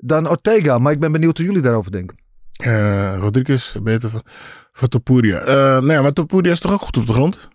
[0.00, 0.78] dan Ortega.
[0.78, 2.16] Maar ik ben benieuwd hoe jullie daarover denken.
[2.52, 4.22] Eh, Rodriguez beter van,
[4.72, 5.38] van Topuria.
[5.40, 7.48] Eh nee, maar Topuria is toch ook goed op de grond?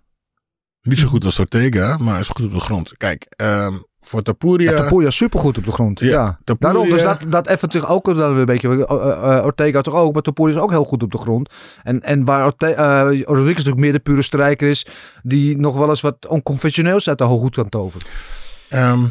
[0.82, 2.97] Niet zo goed als Ortega, maar is goed op de grond.
[2.97, 4.71] Kijk, ehm, voor Topuria...
[4.71, 5.99] Ja, Tapuria is supergoed op de grond.
[5.99, 8.86] Ja, Ja, Tapuria- Daarom, dus dat, dat effent zich ook een beetje.
[8.86, 11.53] eh, Ortega toch ook, maar Tapuria is ook heel goed op de grond.
[11.84, 14.86] En, en waar Orte, eh, Rodriguez natuurlijk meer de pure strijker is,
[15.21, 18.08] die nog wel eens wat onconventioneels uit de hooghoed kan toveren.
[18.69, 19.06] Ehm,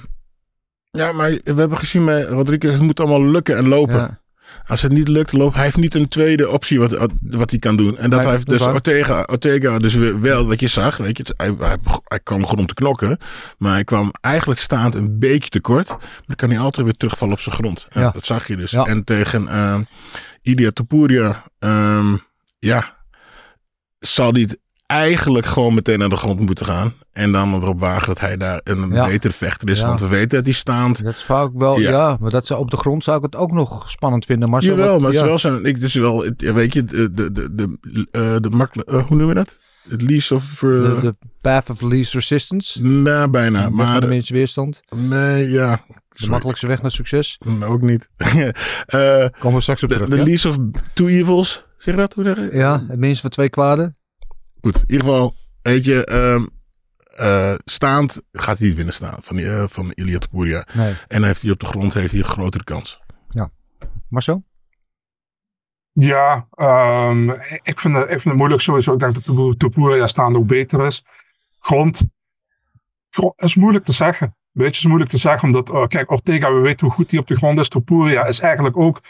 [0.98, 3.96] ja, maar we hebben gezien met Rodriguez, het moet allemaal lukken en lopen.
[3.96, 4.20] Ja.
[4.66, 7.76] Als het niet lukt, loopt hij heeft niet een tweede optie wat, wat hij kan
[7.76, 7.98] doen.
[7.98, 8.60] En dat heeft dus.
[8.60, 12.66] Ortega, Ortega dus wel, wat je zag, weet je, hij, hij, hij kwam gewoon om
[12.66, 13.18] te knokken.
[13.58, 15.88] Maar hij kwam eigenlijk staand een beetje tekort.
[15.88, 17.86] Maar dan kan hij altijd weer terugvallen op zijn grond.
[17.90, 18.10] Ja.
[18.10, 18.70] Dat zag je dus.
[18.70, 18.84] Ja.
[18.84, 19.82] En tegen ehm
[20.42, 22.16] Ilia Topuria, ehm,
[22.58, 22.96] ja,
[23.98, 24.58] zal het
[24.92, 26.92] eigenlijk gewoon meteen naar de grond moeten gaan.
[27.12, 29.06] En dan erop wagen dat hij daar een Ja.
[29.06, 29.78] betere vechter is.
[29.78, 29.86] Ja.
[29.86, 31.90] Want we weten dat hij staand Dat zou ik wel, Ja.
[31.90, 32.16] ja.
[32.20, 34.50] maar dat zou, op de grond zou ik het ook nog spannend vinden.
[34.50, 35.64] Maar Jawel, wat- maar het is wel zo'n...
[35.66, 37.76] Ik, is wel, weet je, de, de, de, de,
[38.10, 39.58] eh, de eh, hoe noemen we dat?
[39.88, 40.42] Het least of...
[40.62, 42.82] eh, de, de path of least resistance.
[42.86, 43.68] nou, bijna.
[43.70, 44.00] Maar...
[44.00, 44.80] de minste weerstand.
[44.96, 45.84] Nee, ja.
[46.12, 47.38] De makkelijkste weg naar succes.
[47.46, 48.08] Mm, Ook niet.
[48.86, 50.10] Eh, Komen we straks op de terug.
[50.10, 50.22] de ja?
[50.24, 50.56] least of
[50.92, 51.64] two evils.
[51.78, 52.14] Zeg dat?
[52.14, 52.50] Hoe zeg je?
[52.52, 53.96] ja, het minste van twee kwaden.
[54.62, 56.46] Goed, in ieder geval, weet je, ehm,
[57.16, 60.66] eh, staand gaat hij niet winnen staan van, die, eh, van Ilia Topuria.
[60.72, 60.94] Nee.
[61.08, 63.00] En heeft hij op de grond heeft hij een grotere kans.
[64.12, 64.44] Marcel?
[65.92, 67.30] Ja, ehm,
[67.62, 68.92] ik, vind het, ik vind het moeilijk sowieso.
[68.92, 71.04] Ik denk dat Topuria staande ook beter is.
[71.58, 72.02] Grond,
[73.10, 74.36] grond is moeilijk te zeggen.
[74.50, 75.48] Weet je, is moeilijk te zeggen.
[75.48, 77.68] Omdat, oh, kijk, Ortega, we weten hoe goed hij op de grond is.
[77.68, 79.00] Topuria is eigenlijk ook,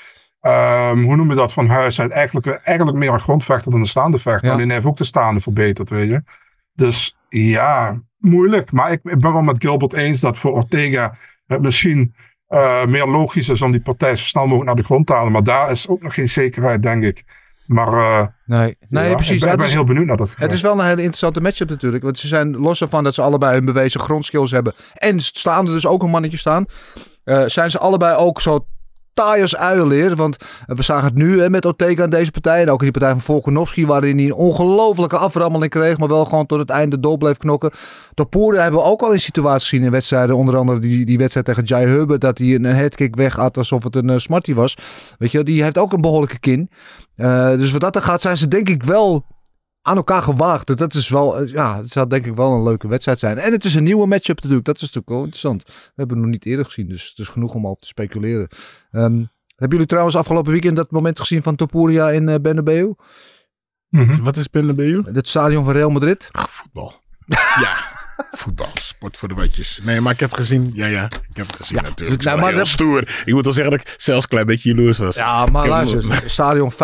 [0.42, 2.10] ehm, hoe noem je dat van huis uit?
[2.10, 4.46] Eigenlijk, eigenlijk meer een grondvechter dan een staande vechter.
[4.48, 4.52] Ja.
[4.52, 6.22] Alleen hij heeft ook de staande verbeterd, weet je.
[6.74, 8.72] Dus ja, moeilijk.
[8.72, 11.14] Maar ik, ik ben wel met Gilbert eens dat voor Ortega
[11.46, 12.14] het misschien
[12.46, 15.32] eh, meer logisch is om die partij zo snel mogelijk naar de grond te halen.
[15.32, 17.24] Maar daar is ook nog geen zekerheid, denk ik.
[17.66, 19.34] Maar eh, Nee, nee ja, precies.
[19.34, 20.34] ik ben, ik ben het, is, heel benieuwd naar dat.
[20.36, 22.02] het is wel een hele interessante matchup natuurlijk.
[22.02, 24.74] Want ze zijn los ervan dat ze allebei hun bewezen grondskills hebben.
[24.94, 26.66] En staan er dus ook een mannetje staan.
[27.24, 28.66] eh, zijn ze allebei ook zo
[29.14, 30.16] taai als uilenleer.
[30.16, 32.62] Want eh, we zagen het nu hè, met Ortega in deze partij.
[32.62, 33.86] En ook in die partij van Volkanovski.
[33.86, 35.98] Waarin hij een ongelofelijke aframmeling kreeg.
[35.98, 37.70] Maar wel gewoon tot het einde door bleef knokken.
[38.14, 40.36] Topuria hebben we ook al in situaties gezien in wedstrijden.
[40.36, 42.20] Onder andere die, die wedstrijd tegen Jai Herbert.
[42.20, 44.76] Dat hij een, headkick wegat alsof het een uh, smartie was.
[45.18, 46.70] Weet je, die heeft ook een behoorlijke kin.
[47.16, 49.24] Uh, dus wat dat er gaat zijn ze denk ik wel
[49.82, 50.66] aan elkaar gewaagd.
[50.66, 53.38] Dus dat is wel, uh, ja, het zal denk ik wel een leuke wedstrijd zijn.
[53.38, 54.64] En het is een nieuwe matchup natuurlijk.
[54.64, 55.62] Dat is natuurlijk wel interessant.
[55.64, 56.88] We hebben het nog niet eerder gezien.
[56.88, 58.48] Dus het is genoeg om over te speculeren.
[58.90, 62.94] Um, hebben jullie trouwens afgelopen weekend dat moment gezien van Topuria in uh, Bernabeu?
[63.88, 64.24] Mm -hmm.
[64.24, 65.02] Wat is Bernabeu?
[65.12, 66.28] Het stadion van Real Madrid.
[66.32, 66.92] Ach, voetbal.
[67.62, 67.91] ja.
[68.32, 69.80] Voetbal, sport voor de watjes.
[69.82, 70.70] Nee, maar ik heb gezien.
[70.74, 72.22] Ja, ja, ik heb het gezien ja, natuurlijk.
[72.22, 72.66] Nou, maar heel dat...
[72.66, 73.22] stoer.
[73.24, 75.16] Ik moet wel zeggen dat ik zelfs een klein beetje jaloers was.
[75.16, 76.22] Ja, maar luister.
[76.26, 76.78] Stadion 85.000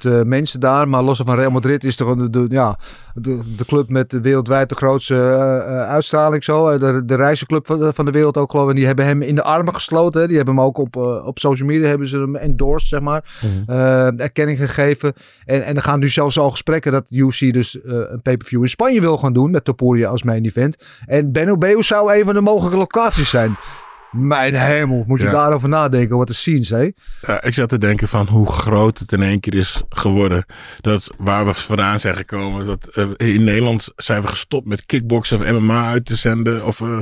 [0.00, 0.88] uh, mensen daar.
[0.88, 2.78] Maar los van Real Madrid is toch de, de, ja,
[3.14, 6.44] de, de club met de wereldwijd de grootste uh, uitstraling.
[6.44, 6.78] Zo.
[6.78, 8.70] De, de reizenclub van de, van de wereld ook geloof ik.
[8.70, 10.28] En die hebben hem in de armen gesloten.
[10.28, 13.24] Die hebben hem ook op, uh, op social media hebben ze hem endorsed, zeg maar.
[13.42, 14.18] Mm -hmm.
[14.18, 15.12] erkenning gegeven.
[15.44, 19.00] En, en er gaan nu zelfs al gesprekken dat UC dus een pay-per-view in Spanje
[19.00, 19.50] wil gaan doen.
[19.50, 20.76] Met Topuria als event.
[21.06, 23.56] En Bernabeu zou een van de mogelijke locaties zijn.
[24.16, 25.30] Mijn hemel, moet je ja.
[25.30, 26.90] daarover nadenken wat de scenes, hè?
[27.20, 30.44] Ja, ik zat te denken van hoe groot het in één keer is geworden.
[30.80, 32.66] Dat waar we vandaan zijn gekomen.
[32.66, 36.64] Dat, uh, in Nederland zijn we gestopt met kickboksen of MMA uit te zenden.
[36.66, 36.98] Of uh,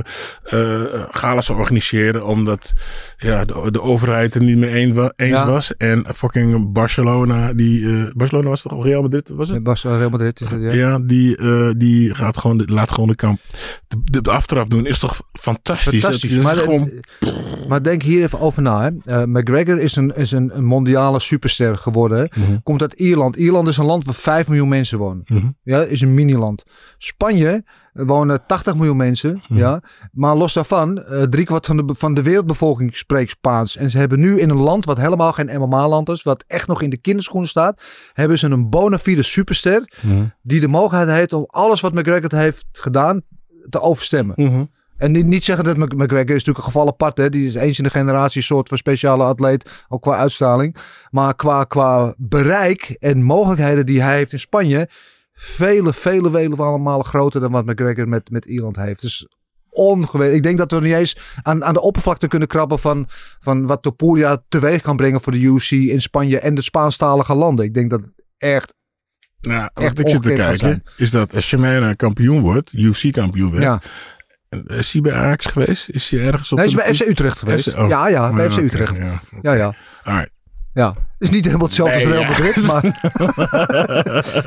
[0.53, 2.25] uh, galas te organiseren.
[2.25, 2.73] Omdat
[3.17, 5.47] ja, de, de overheid er niet mee eens, eens ja.
[5.47, 5.77] was.
[5.77, 9.29] En fucking Barcelona, die, Barcelona was toch Real Madrid?
[9.29, 9.63] Was het?
[9.63, 10.71] Barcelona, Real Madrid is het, ja.
[10.71, 11.37] Ja, die,
[11.77, 13.39] die gaat gewoon, laat gewoon de kamp.
[13.87, 16.01] De, de aftrap doen is toch fantastisch.
[16.01, 16.33] Fantastisch.
[16.33, 16.91] Dat, maar, gewoon...
[17.67, 18.81] maar denk hier even over na.
[18.81, 18.89] Hè.
[19.05, 22.27] Uh, McGregor is een, is een, een mondiale superster geworden.
[22.29, 22.39] Mhm.
[22.39, 22.63] Mm -hmm.
[22.63, 23.35] Komt uit Ierland.
[23.35, 25.23] Ierland is een land waar 5 miljoen mensen wonen.
[25.27, 25.57] Mm -hmm.
[25.63, 26.63] Ja, is een miniland.
[26.97, 27.63] Spanje
[27.93, 29.29] wonen 80 miljoen mensen.
[29.29, 29.39] Mhm.
[29.39, 29.57] Mm -hmm.
[29.57, 29.81] ja.
[30.11, 33.75] Maar los daarvan, uh, driekwart van de, van de wereldbevolking spreekt Spaans.
[33.75, 36.81] En ze hebben nu in een land wat helemaal geen MMA-land is, wat echt nog
[36.81, 40.23] in de kinderschoenen staat, hebben ze een bona fide superster Mhm.
[40.41, 43.21] die de mogelijkheid heeft om alles wat McGregor heeft gedaan
[43.69, 44.35] te overstemmen.
[44.97, 47.17] En niet, niet zeggen dat McGregor is natuurlijk een geval apart.
[47.17, 47.29] Hè?
[47.29, 49.85] Die is eens in de generatie een soort van speciale atleet.
[49.87, 50.75] Ook qua uitstraling.
[51.09, 54.89] Maar qua, qua bereik en mogelijkheden die hij heeft in Spanje.
[55.33, 59.01] Vele, vele, vele malen groter dan wat McGregor met, met Ierland heeft.
[59.01, 59.27] Dus
[59.69, 60.35] ongewezen.
[60.35, 63.05] Ik denk dat we niet eens aan, aan de oppervlakte kunnen krabben van,
[63.39, 67.65] van wat Topuria teweeg kan brengen voor de UFC in Spanje en de Spaanstalige landen.
[67.65, 68.73] Ik denk dat het echt
[69.39, 73.63] nou, wat ik zit te kijken, is dat als Shemena kampioen wordt, UFC kampioen werd,
[73.63, 73.81] ja.
[74.65, 75.89] Is hij bij Ajax geweest?
[75.89, 77.69] Is hij ergens op Nee, hij is bij FC Utrecht geweest.
[77.69, 77.87] FC, oh.
[77.89, 78.95] Ja, ja, bij oh, FC okay, Utrecht.
[78.95, 79.57] Ja, okay.
[79.57, 79.65] ja.
[79.65, 79.73] ja.
[80.03, 80.29] Alright.
[80.73, 82.29] Ja, is niet helemaal hetzelfde Nee, als Real ja.
[82.29, 82.81] Madrid, maar...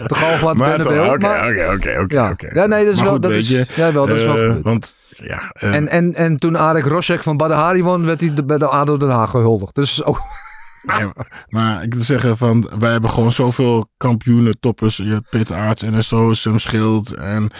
[0.09, 2.35] de Galgenwaard Maar oké, oké, oké, oké, Ja.
[2.53, 4.39] Ja, nee, dat is Maar wel- goed, dat is- je, ja, wel, dat is wel
[4.39, 4.63] eh, goed.
[4.63, 8.59] Want, ja, eh, En, en, en toen Arek Rosek van Badahari won, werd hij bij
[8.59, 9.75] de ADO Den Haag gehuldigd.
[9.75, 10.21] Dus ook...
[10.83, 14.97] Nee, maar- maar ik wil zeggen van, wij hebben gewoon zoveel kampioenen, toppers.
[14.97, 17.51] Je hebt Peter Aarts, NSO, Sam Schild en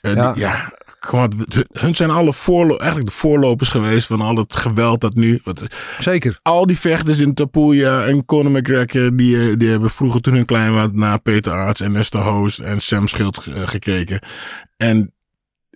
[0.00, 0.32] Ja.
[0.32, 0.72] die- ja.
[1.12, 1.34] Op,
[1.72, 5.40] hun- zijn alle voorlo eigenlijk de voorlopers geweest van al het geweld dat nu.
[5.44, 5.62] Wat,
[6.00, 6.38] Zeker.
[6.42, 10.44] al die vechters in Tapuya en Conor McGregor, die, eh, die hebben vroeger toen hun
[10.44, 14.20] klein was naar Peter Aarts en Nestor Hoos en Sam Schild eh, gekeken.
[14.76, 15.14] En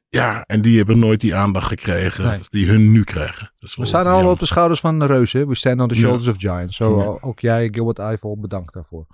[0.08, 2.38] ja, en die hebben nooit die aandacht gekregen Nee.
[2.48, 3.50] die hun nu krijgen.
[3.58, 5.48] We staan allemaal op de schouders van de reuzen.
[5.48, 6.00] We stand on the Ja.
[6.00, 6.76] shoulders of giants.
[6.76, 7.18] Zo Ja.
[7.28, 9.06] ook jij, Gilbert Eiffel, bedankt daarvoor.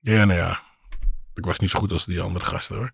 [0.00, 0.60] Ja, nou ja.
[1.34, 2.92] Ik was niet zo goed als die andere gasten hoor.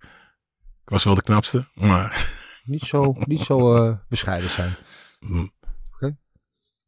[0.84, 2.32] Ik was wel de knapste, maar...
[2.64, 4.74] Niet zo, niet zo eh, bescheiden zijn.
[5.20, 5.52] Mm.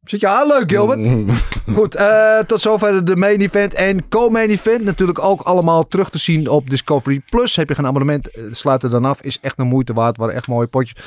[0.03, 0.47] Zit je aan?
[0.47, 1.31] Leuk, Gilbert.
[1.75, 4.83] Goed, eh, tot zover de main event en co-main event.
[4.83, 7.55] Natuurlijk ook allemaal terug te zien op Discovery Plus.
[7.55, 9.21] Heb je geen abonnement, eh, sluit er dan af.
[9.21, 10.17] Is echt een moeite waard.
[10.17, 11.05] Waren echt mooie potjes.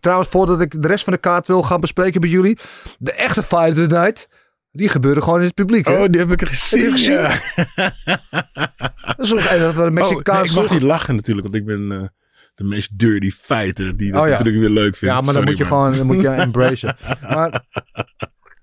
[0.00, 2.58] Trouwens, voordat ik de rest van de kaart wil gaan bespreken bij jullie.
[2.98, 4.28] De echte Fight of the Night.
[4.70, 5.86] Die gebeurde gewoon in het publiek.
[5.88, 6.02] Hè?
[6.02, 6.82] Oh, die heb ik gezien.
[6.82, 7.12] Heb gezien?
[7.12, 7.28] ja.
[9.16, 10.54] Dat is een andere Oh, nee, Mexicaanse...
[10.54, 12.06] ik mag niet lachen natuurlijk, want ik ben eh,
[12.54, 14.32] de meest dirty fighter die dat Oh, ja.
[14.38, 15.14] natuurlijk weer leuk vindt.
[15.14, 15.72] Ja, maar dan moet je man.
[15.72, 16.96] gewoon dan moet je embracen.
[17.22, 17.62] Maar,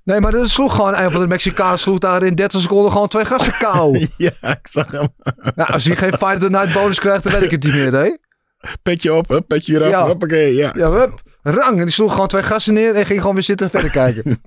[0.04, 3.08] nee, maar dat sloeg gewoon een van de Mexicanen sloeg daar in 30 seconden gewoon
[3.08, 4.08] twee gasten kou.
[4.18, 5.08] Ja, ik zag hem.
[5.56, 7.74] Ja, als hij geen Fight of the Night bonus krijgt, dan weet ik het niet
[7.74, 8.16] meer, hè?
[8.82, 10.06] Petje op, hup, petje eraf, Ja.
[10.06, 10.74] hoppakee, ja.
[10.76, 11.78] Ja, hup, rang.
[11.80, 14.42] En die sloeg gewoon twee gasten neer en ging gewoon weer zitten en verder kijken.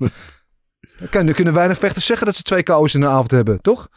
[0.98, 3.88] Dan kunnen, kunnen weinig vechters zeggen dat ze twee kou's in de avond hebben, toch?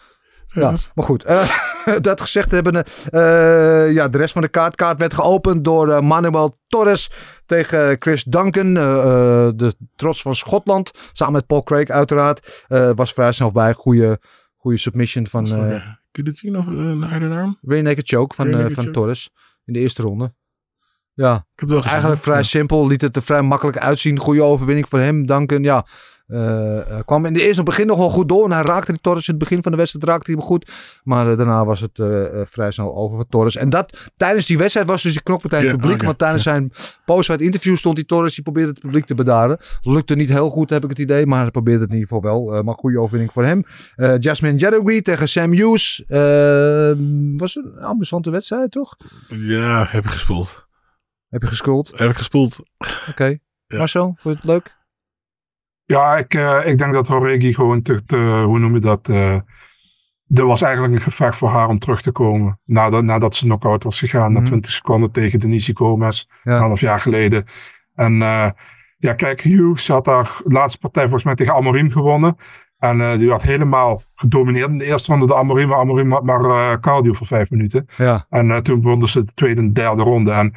[0.53, 1.23] Ja, maar goed.
[1.23, 1.49] eh,
[2.01, 5.99] dat gezegd hebben, eh, ja, de rest van de kaart, kaart werd geopend door eh,
[6.01, 7.11] Manuel Torres
[7.45, 10.91] tegen Chris Duncan, de trots van Schotland.
[11.13, 12.65] Samen met Paul Craig uiteraard.
[12.95, 13.73] Was vrij snel bij.
[13.73, 14.19] Goede,
[14.57, 17.57] goede submission van eh Kun je het zien of een harde arm?
[17.61, 18.95] Rear Naked Choke van, naked van choke.
[18.95, 19.29] Torres
[19.65, 20.33] in de eerste ronde.
[21.13, 21.91] Ja, Ik heb het wel gezien.
[21.91, 22.43] eigenlijk vrij Ja.
[22.43, 22.87] simpel.
[22.87, 24.19] Liet het er vrij makkelijk uitzien.
[24.19, 25.25] Goede overwinning voor hem.
[25.25, 25.85] Duncan, ja.
[26.31, 28.45] Eh, kwam in de eerste begin nog wel goed door.
[28.45, 30.71] En hij raakte die Torres in het begin van de wedstrijd raakte hij hem goed.
[31.03, 31.91] Maar eh, daarna was het
[32.49, 33.55] vrij snel over voor Torres.
[33.55, 35.95] En dat tijdens die wedstrijd was dus de knokpartij het Ja, publiek.
[35.95, 36.05] oké.
[36.05, 36.71] Want tijdens zijn
[37.05, 38.33] post interview stond die Torres.
[38.33, 39.57] Die probeerde het publiek te bedaren.
[39.81, 41.25] Lukte niet heel goed heb ik het idee.
[41.25, 42.63] Maar hij probeerde het in ieder geval wel.
[42.63, 43.63] Maar goede overwinning voor hem.
[44.19, 46.03] Jasmine Jadogui tegen Sam Hughes.
[47.37, 48.95] Was een ambitiante wedstrijd toch?
[49.27, 50.69] Ja, heb ik gespoeld.
[51.29, 51.91] Heb je gescrolld?
[51.95, 52.59] Heb ik gespoeld.
[53.09, 53.37] Oké.
[53.67, 53.77] Ja.
[53.77, 54.79] Marcel, vond je het leuk?
[55.91, 59.09] Ja, ik, eh, ik denk dat Horegi gewoon te, te- hoe noem je dat?
[59.09, 59.35] eh
[60.33, 62.59] er was eigenlijk een gevecht voor haar om terug te komen.
[62.65, 64.47] Nadat, nadat ze knock-out was gegaan na Mhm.
[64.47, 66.25] 20 seconden tegen Denise Gomez.
[66.43, 66.53] Ja.
[66.55, 67.45] Een half jaar geleden.
[67.95, 68.49] En eh,
[68.97, 72.35] ja, kijk, Hughes had haar laatste partij volgens mij tegen Amorim gewonnen.
[72.77, 75.67] En die had helemaal gedomineerd in de eerste ronde de Amorim.
[75.67, 77.85] Maar Amorim had maar cardio voor vijf minuten.
[77.97, 78.25] Ja.
[78.29, 80.31] En toen wonnen ze de tweede en derde ronde.
[80.31, 80.53] En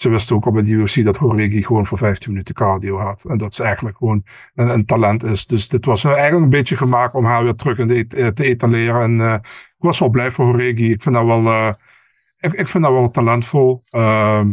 [0.00, 3.24] ze wisten ook al bij de UFC dat Horegi gewoon voor 15 minuten cardio had.
[3.24, 5.46] En dat ze eigenlijk gewoon een, een talent is.
[5.46, 9.02] Dus dit was eigenlijk een beetje gemaakt om haar weer terug in eh, te etaleren.
[9.02, 10.92] En eh, ik was wel blij voor Horegi.
[10.92, 11.72] Ik vind dat wel, eh,
[12.38, 13.82] ik, ik vind dat wel talentvol.
[13.88, 14.52] Ehm,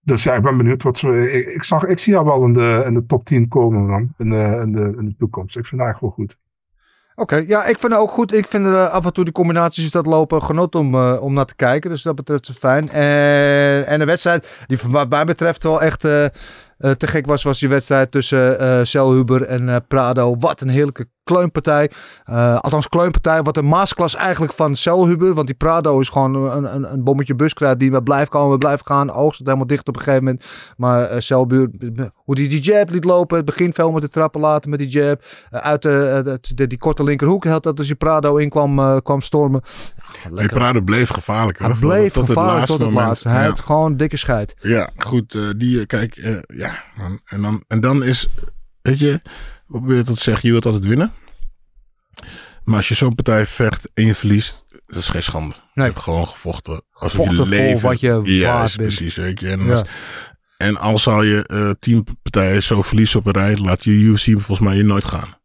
[0.00, 1.30] dus ja, ik ben benieuwd wat ze.
[1.54, 4.14] Ik, zag, ik zie haar wel in de, in de top 10 komen, man.
[4.18, 5.56] In de, in, de, in de toekomst.
[5.56, 6.38] Ik vind haar echt wel goed.
[7.14, 8.34] Oké, ja, ik vind het ook goed.
[8.34, 11.44] Ik vind er af en toe de combinaties dat lopen genot om, eh, om naar
[11.44, 11.90] te kijken.
[11.90, 12.88] Dus dat betreft is fijn.
[12.88, 16.24] En, en de wedstrijd, die wat mij betreft wel echt eh,
[16.82, 20.36] eh, te gek was, was die wedstrijd tussen eh Selhuber en eh, Prado.
[20.38, 21.90] Wat een heerlijke kleunpartij.
[22.24, 23.42] Eh, althans, kleunpartij.
[23.42, 25.34] Wat een masterclass eigenlijk van Selhuber.
[25.34, 28.86] Want die Prado is gewoon een, een, een bommetje buskruid die maar blijft komen, blijft
[28.86, 29.10] gaan.
[29.10, 30.44] Oogst het helemaal dicht op een gegeven moment.
[30.76, 31.70] Maar Selhuber,
[32.14, 33.36] hoe die die jab liet lopen.
[33.36, 35.22] Het begin veel met de trappen later met die jab.
[35.50, 39.02] Eh, uit de, de, de- die korte linkerhoek had dat als die Prado in kwam,
[39.02, 39.62] kwam stormen.
[40.34, 41.58] Ja, Prado bleef gevaarlijk.
[41.58, 43.22] Hij bleef tot gevaarlijk tot het moment.
[43.22, 43.48] Hij Ja.
[43.48, 44.54] had gewoon dikke scheid.
[44.60, 45.38] Ja, goed.
[45.56, 46.14] die, kijk,
[46.46, 46.74] ja.
[47.26, 48.28] En dan, en dan is,
[48.82, 49.10] weet je,
[49.66, 50.42] wat probeer je tot te zeggen?
[50.46, 51.12] Je wilt altijd winnen.
[52.64, 55.54] Maar als je zo'n partij vecht en je verliest, dat is geen schande.
[55.54, 55.86] Je Nee.
[55.86, 56.72] hebt gewoon gevochten.
[56.92, 57.88] Alsof Gevochten je voor leven.
[57.88, 58.94] wat je ja, waard is bent.
[58.94, 59.14] precies.
[59.14, 59.34] Je.
[59.50, 59.70] En, Ja.
[59.70, 59.82] als,
[60.56, 64.24] en al zal je eh tien partijen zo verliezen op een rij, laat je UFC
[64.30, 65.40] volgens mij je nooit gaan.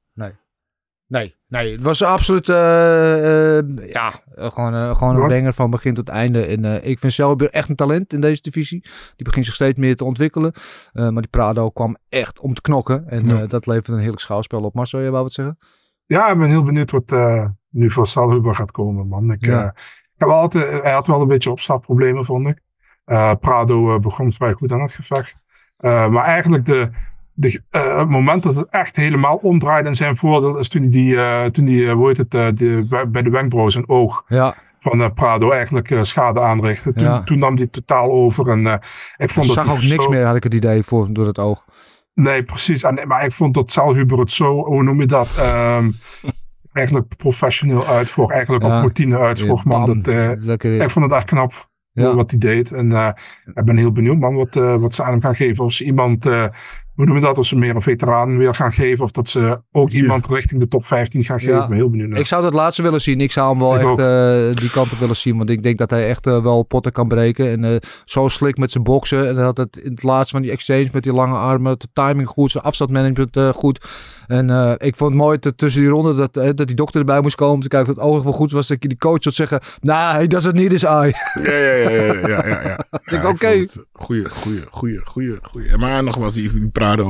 [1.09, 6.09] Nee, nee, het was absoluut eh, eh, ja, gewoon, gewoon een banger van begin tot
[6.09, 6.45] einde.
[6.45, 8.81] En ik vind Selby echt een talent in deze divisie.
[9.15, 10.51] Die begint zich steeds meer te ontwikkelen.
[10.93, 13.07] Eh, maar die Prado kwam echt om te knokken.
[13.09, 13.41] En Ja.
[13.41, 14.73] eh, dat levert een heerlijk schouwspel op.
[14.73, 15.57] Marcel, jij wou wat zeggen?
[16.07, 19.31] Ja, ik ben heel benieuwd wat eh, nu voor Salhuber gaat komen, man.
[19.31, 19.59] Ik, Ja.
[19.61, 19.65] eh,
[20.13, 22.59] ik heb altijd, hij had wel een beetje opstapproblemen, vond ik.
[23.05, 25.33] Eh, Prado eh, begon vrij goed aan het gevecht.
[25.77, 26.89] Eh, maar eigenlijk de,
[27.33, 30.91] de, uh, het moment dat het echt helemaal omdraaide in zijn voordeel is toen hij
[30.91, 34.55] die, uh, toen die uh, hoe heet het, die, bij de wenkbrauw zijn oog ja.
[34.79, 36.93] van Prado eigenlijk schade aanrichtte.
[36.93, 37.23] Toen, Ja.
[37.23, 38.65] toen nam hij totaal over en
[39.17, 41.39] ik vond Ik dat zag ook niks meer, had ik het idee, voor, door het
[41.39, 41.65] oog.
[42.17, 42.83] Nee, precies.
[42.83, 45.29] En, maar ik vond dat Zaalhuber het zo, hoe noem je dat?
[45.37, 45.91] Ehm,
[46.73, 48.31] eigenlijk professioneel uitvoer.
[48.31, 48.75] Eigenlijk Ja.
[48.75, 49.61] op routine uitvoer.
[49.65, 49.85] man.
[49.85, 52.15] Dat, eh, ik vond het echt knap Ja.
[52.15, 52.71] wat hij deed.
[52.71, 53.09] En eh,
[53.53, 55.65] ik ben heel benieuwd man wat, eh, wat ze aan hem gaan geven.
[55.65, 56.25] Of ze iemand,
[56.97, 57.37] hoe noem je dat?
[57.37, 59.03] Of ze meer een veteraan weer gaan geven.
[59.03, 59.97] Of dat ze ook Ja.
[60.01, 61.55] iemand richting de top 15 gaan geven.
[61.55, 61.61] Ja.
[61.61, 62.09] Ik ben heel benieuwd.
[62.09, 62.19] naar.
[62.19, 63.21] Ik zou dat laatste willen zien.
[63.21, 64.07] Ik zou hem wel Ik echt
[64.55, 65.37] eh, die kant op willen zien.
[65.37, 67.49] Want ik denk dat hij echt eh, wel potten kan breken.
[67.51, 69.27] En eh, zo slik met zijn boksen.
[69.27, 71.79] En hij had het in het laatste van die exchange met die lange armen.
[71.79, 73.85] De timing goed, zijn afstandmanagement eh, goed.
[74.27, 77.21] En eh, ik vond het mooi dat tussen die ronde dat, dat die dokter erbij
[77.21, 77.61] moest komen.
[77.61, 78.67] Te kijken of het oog wel goed was.
[78.67, 79.59] Dat je die coach zou zeggen.
[79.81, 81.13] Nou, hij does it niet his eye.
[81.43, 82.61] Ja, ja, ja, ja, ja, ja.
[82.63, 82.85] ja.
[83.17, 83.47] Ja, oké.
[83.47, 85.77] het Goeie, goeie, goeie, goeie, goeie.
[85.77, 86.69] Maar nog wat, die, die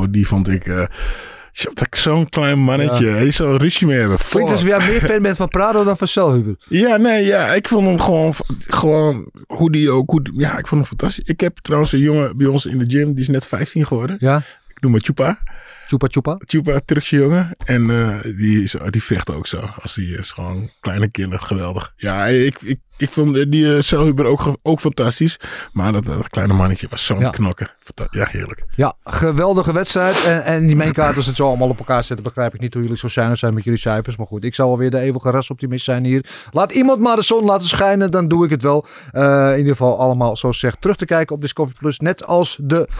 [0.10, 0.66] Die vond ik...
[0.66, 3.06] dat ik Zo'n klein mannetje.
[3.06, 4.18] Hij zou ruzie mee hebben.
[4.30, 6.56] Klinkt alsof jij meer fan bent van Prado dan van Selhuber.
[6.70, 7.54] Ja, nee, ja.
[7.54, 8.34] Ik vond hem gewoon,
[8.68, 10.10] gewoon hoe die ook...
[10.10, 11.24] Hoe, ja, ik vond hem fantastisch.
[11.26, 14.18] Ik heb trouwens een jongen bij ons in de gym, die is net 15 geworden.
[14.20, 14.38] Ja?
[14.68, 15.40] Ik noem hem Chupa.
[15.88, 16.36] Chupa chupa.
[16.46, 17.56] Chupa, Turkse jongen.
[17.66, 19.60] En eh, die, is, die vecht ook zo.
[19.82, 21.46] Als die is gewoon kleine kinderen.
[21.46, 21.94] Geweldig.
[21.96, 25.40] Ja, ik, ik, ik vond die uh, Selhuber ook, ook fantastisch.
[25.74, 27.30] Maar dat, dat kleine mannetje was zo'n Ja.
[27.30, 27.70] knokken.
[28.12, 28.64] Ja, heerlijk.
[28.76, 30.24] Ja, geweldige wedstrijd.
[30.26, 32.82] En, en die mainkaart, als het zo allemaal op elkaar zetten, begrijp ik niet hoe
[32.84, 34.16] jullie zo zuinig zijn met jullie cijfers.
[34.18, 36.26] Maar goed, ik zal wel weer de eeuwige rasoptimist zijn hier.
[36.52, 38.86] Laat iemand maar de zon laten schijnen, dan doe ik het wel.
[39.12, 42.00] Eh, in ieder geval allemaal, zoals gezegd, terug te kijken op Discovery Plus.
[42.00, 42.96] Net als de, eh,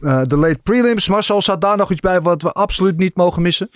[0.00, 1.08] de late prelims.
[1.08, 3.70] Marcel, staat daar nog iets bij wat we absoluut niet mogen missen?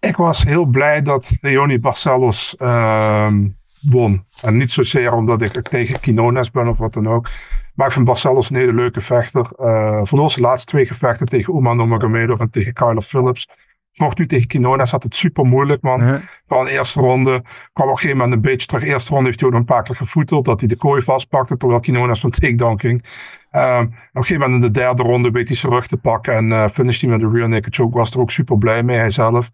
[0.00, 3.48] Ik was heel blij dat Leonie Barcelos ehm,
[3.80, 4.24] won.
[4.42, 7.28] En niet zozeer omdat ik tegen Quinones ben of wat dan ook.
[7.74, 9.50] Maar ik vind Barcelos een hele leuke vechter.
[9.56, 13.48] Eh verloor zijn laatste twee gevechten tegen Umar Nurmagomedov en tegen Kyler Phillips.
[13.92, 16.20] Vocht nu tegen Quinones, had het super moeilijk man.
[16.46, 18.84] Van de eerste ronde kwam op een gegeven moment een beetje terug.
[18.84, 20.44] Eerste ronde heeft hij ook een paar keer gevoeteld.
[20.44, 23.04] Dat hij de kooi vastpakte terwijl Quinones van takedown ging.
[23.52, 26.34] Ehm, op een gegeven moment in de derde ronde weet hij zijn rug te pakken.
[26.34, 27.96] En uh, hij met een rear naked choke.
[27.96, 29.50] Was er ook super blij mee, hij zelf.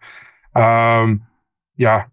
[0.52, 1.16] Ehm,
[1.72, 2.10] ja,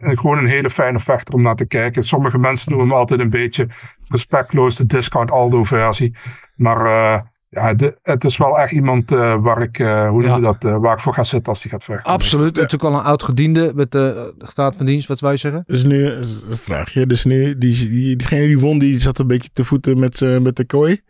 [0.00, 2.04] gewoon een hele fijne vechter om naar te kijken.
[2.04, 3.68] Sommige mensen noemen hem altijd een beetje
[4.08, 6.16] respectloos de discount Aldo versie.
[6.54, 10.20] Maar eh, ja, de- het is wel echt iemand eh, waar ik, eh, hoe noem
[10.22, 10.40] je Ja.
[10.40, 12.12] dat, eh, waar ik voor ga zitten als hij gaat vechten.
[12.12, 12.54] Absoluut.
[12.56, 15.62] Natuurlijk al een oud gediende met de staat van dienst, wat wij zeggen.
[15.66, 17.06] Dus nu is een vraagje.
[17.06, 20.38] Dus nu, die, die, diegene die won, die zat een beetje te voeten met, eh,
[20.38, 21.00] met de kooi.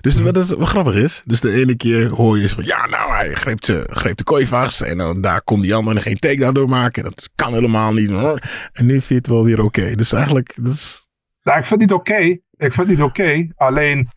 [0.00, 3.12] Dus wat, het, wat grappig is, dus de ene keer hoor je van, ja nou,
[3.12, 4.80] hij greep de, greep de kooi vast.
[4.80, 7.02] En dan daar kon die andere geen takedown door maken.
[7.02, 8.10] Dat kan helemaal niet.
[8.10, 8.40] hoor.
[8.72, 9.94] En nu vind je het wel weer oké.
[9.94, 11.06] Dus eigenlijk, dat is...
[11.42, 12.16] Nou, ik vind het niet oké.
[12.56, 13.46] Ik vind het niet oké.
[13.56, 14.08] Alleen,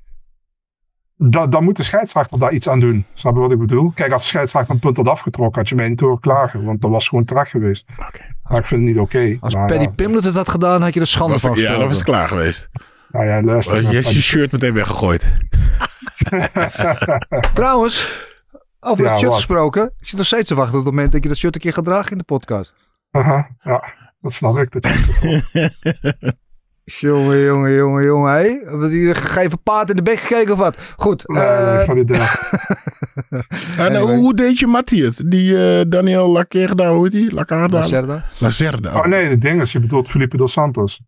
[1.30, 3.06] da, dan moet de scheidsrechter daar iets aan doen.
[3.14, 3.92] Snap je wat ik bedoel?
[3.96, 6.64] Kijk, als de scheidsrechter een punt had afgetrokken, had je mij niet horen klagen.
[6.66, 7.86] Want dat was gewoon terecht geweest.
[8.44, 9.38] Maar ik vind het niet oké.
[9.40, 11.88] Als Maar, Paddy ja, Pimlet het had gedaan, had je er schande van ja, dan
[11.88, 12.70] was het klaar geweest.
[13.12, 13.82] nou ja, luister.
[13.82, 15.34] Je hebt je shirt meteen weggegooid.
[17.54, 18.28] Trouwens,
[18.80, 19.40] over Ja, het shirt wat?
[19.40, 19.84] gesproken.
[20.00, 21.74] Ik zit nog steeds te wachten op het moment dat je dat shirt een keer
[21.74, 22.76] gaat dragen in de podcast.
[23.12, 24.72] Aha, ja, dat snap ik.
[24.72, 24.86] Dat
[27.00, 28.34] Jongen, jongen, jongen, jongen.
[28.34, 28.78] Hé?
[28.78, 30.78] Wat hier gegeven paard in de bek gekeken of wat?
[30.98, 31.24] Goed.
[31.28, 32.28] Nee, eh, van die dingen.
[33.78, 35.22] En eh, hoe deed je Mattie het?
[35.26, 37.34] Die eh, Daniel Lacerda, hoe heet die?
[37.34, 37.78] Lacerda?
[37.80, 38.26] Lacerda.
[38.38, 38.94] Lacerda.
[38.96, 41.00] Oh nee, de ding is, je bedoelt Felipe dos Santos.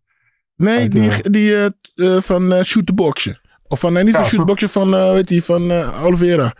[0.56, 3.40] Nee, Uit, die, eh, die van eh, Shoot the Boxen.
[3.68, 6.52] Of van, nee, niet Ja, van Shoot Boxen, van, eh weet die, van eh, Oliveira.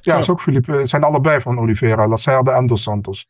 [0.00, 0.18] Ja, Zo.
[0.20, 0.72] is ook Felipe.
[0.72, 3.28] Het zijn allebei van Oliveira, Lacerda en dos Santos.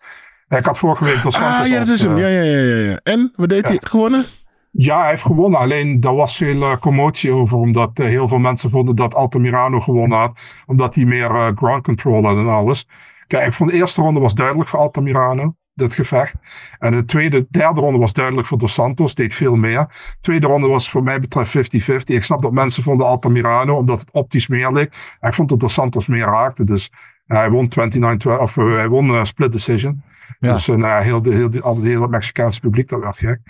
[0.48, 2.16] Ik had vorige week dos Santos Ah, ja, dat is hem.
[2.18, 3.00] Ja, ja, ja, ja, ja.
[3.02, 3.68] En, wat deed Ja.
[3.68, 3.78] hij?
[3.82, 4.24] Gewonnen?
[4.72, 5.60] Ja, hij heeft gewonnen.
[5.60, 7.56] Alleen daar was veel eh, commotie over.
[7.56, 10.40] Omdat eh, heel veel mensen vonden dat Altamirano gewonnen had.
[10.66, 12.88] Omdat hij meer eh, ground control had en alles.
[13.26, 15.54] Kijk, vond de eerste ronde was duidelijk voor Altamirano.
[15.74, 16.34] Dit gevecht.
[16.78, 19.14] En de tweede, derde ronde was duidelijk voor Dos Santos.
[19.14, 20.14] Deed veel meer.
[20.20, 21.56] Tweede ronde was voor mij betreft
[21.90, 21.96] 50-50.
[22.04, 23.76] Ik snap dat mensen vonden Altamirano.
[23.76, 25.16] Omdat het optisch meer leek.
[25.20, 26.64] Ik vond dat Dos Santos meer raakte.
[26.64, 26.92] Dus
[27.26, 30.02] hij won 29 of hij won split decision.
[30.38, 30.52] Ja.
[30.52, 33.40] Dus eh, nou, heel, de, heel, de, al het hele Mexicaanse publiek, dat werd gek.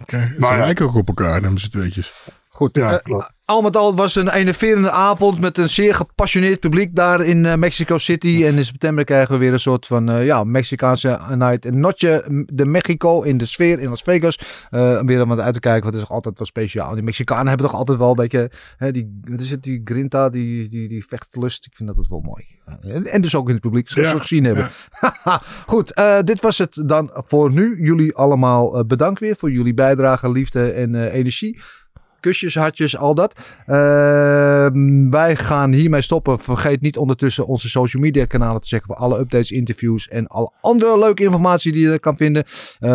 [0.00, 0.26] Oké.
[0.34, 2.28] Ze Maar lijken ook op elkaar, dan ze tweetjes.
[2.60, 2.76] Goed.
[2.76, 3.32] Ja, eh, klopt.
[3.44, 7.46] al met al het was een enerverende avond met een zeer gepassioneerd publiek daar in
[7.46, 8.44] eh, Mexico City.
[8.44, 11.64] En in september krijgen we weer een soort van eh, ja, Mexicaanse night.
[11.64, 14.38] Een notje de Mexico in de sfeer in Las Vegas.
[14.70, 16.94] Om weer om wat uit te kijken, want het is toch altijd wel speciaal.
[16.94, 20.28] Die Mexicanen hebben toch altijd wel een beetje, hè, die, wat is het, die grinta,
[20.28, 21.66] die, die, die vechtlust.
[21.66, 22.44] Ik vind dat het wel mooi.
[23.04, 24.68] En, dus ook in het publiek, zoals Ja, we gezien hebben.
[25.72, 27.84] Goed, dit was het dan voor nu.
[27.84, 31.60] Jullie allemaal bedankt weer voor jullie bijdrage, liefde en energie.
[32.20, 33.34] Kusjes, hartjes, al dat.
[33.66, 36.38] Ehm, wij gaan hiermee stoppen.
[36.38, 40.52] Vergeet niet ondertussen onze social media kanalen te checken voor alle updates, interviews en alle
[40.60, 42.44] andere leuke informatie die je kan vinden.
[42.78, 42.90] Eh,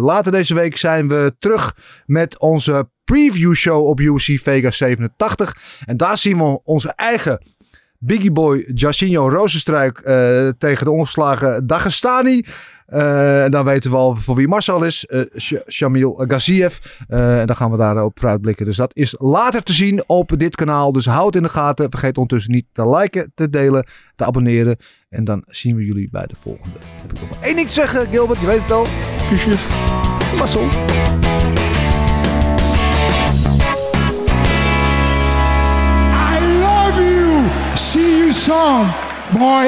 [0.00, 5.56] later deze week zijn we terug met onze preview show op UFC Vegas 87.
[5.84, 7.52] En daar zien we onze eigen
[7.98, 12.44] Biggie Boy Jacinho Rozenstruik eh, tegen de ongeslagen Dagestani.
[12.86, 15.06] Eh, en dan weten we al voor wie Marcel is.
[15.06, 16.76] eh Sh- Shamil Gaziev.
[17.08, 18.66] Eh, en dan gaan we daarop vooruitblikken.
[18.66, 20.92] Dus dat is later te zien op dit kanaal.
[20.92, 21.90] Dus houd in de gaten.
[21.90, 24.76] Vergeet ondertussen niet te liken, te delen, te abonneren.
[25.08, 26.78] En dan zien we jullie bij de volgende.
[27.02, 28.40] Heb ik nog één ding te zeggen, Gilbert.
[28.40, 28.86] Je weet het al.
[29.28, 29.62] Kusjes.
[30.38, 30.68] Marcel.
[36.32, 37.48] I love you.
[37.76, 38.86] See you soon,
[39.32, 39.62] boy.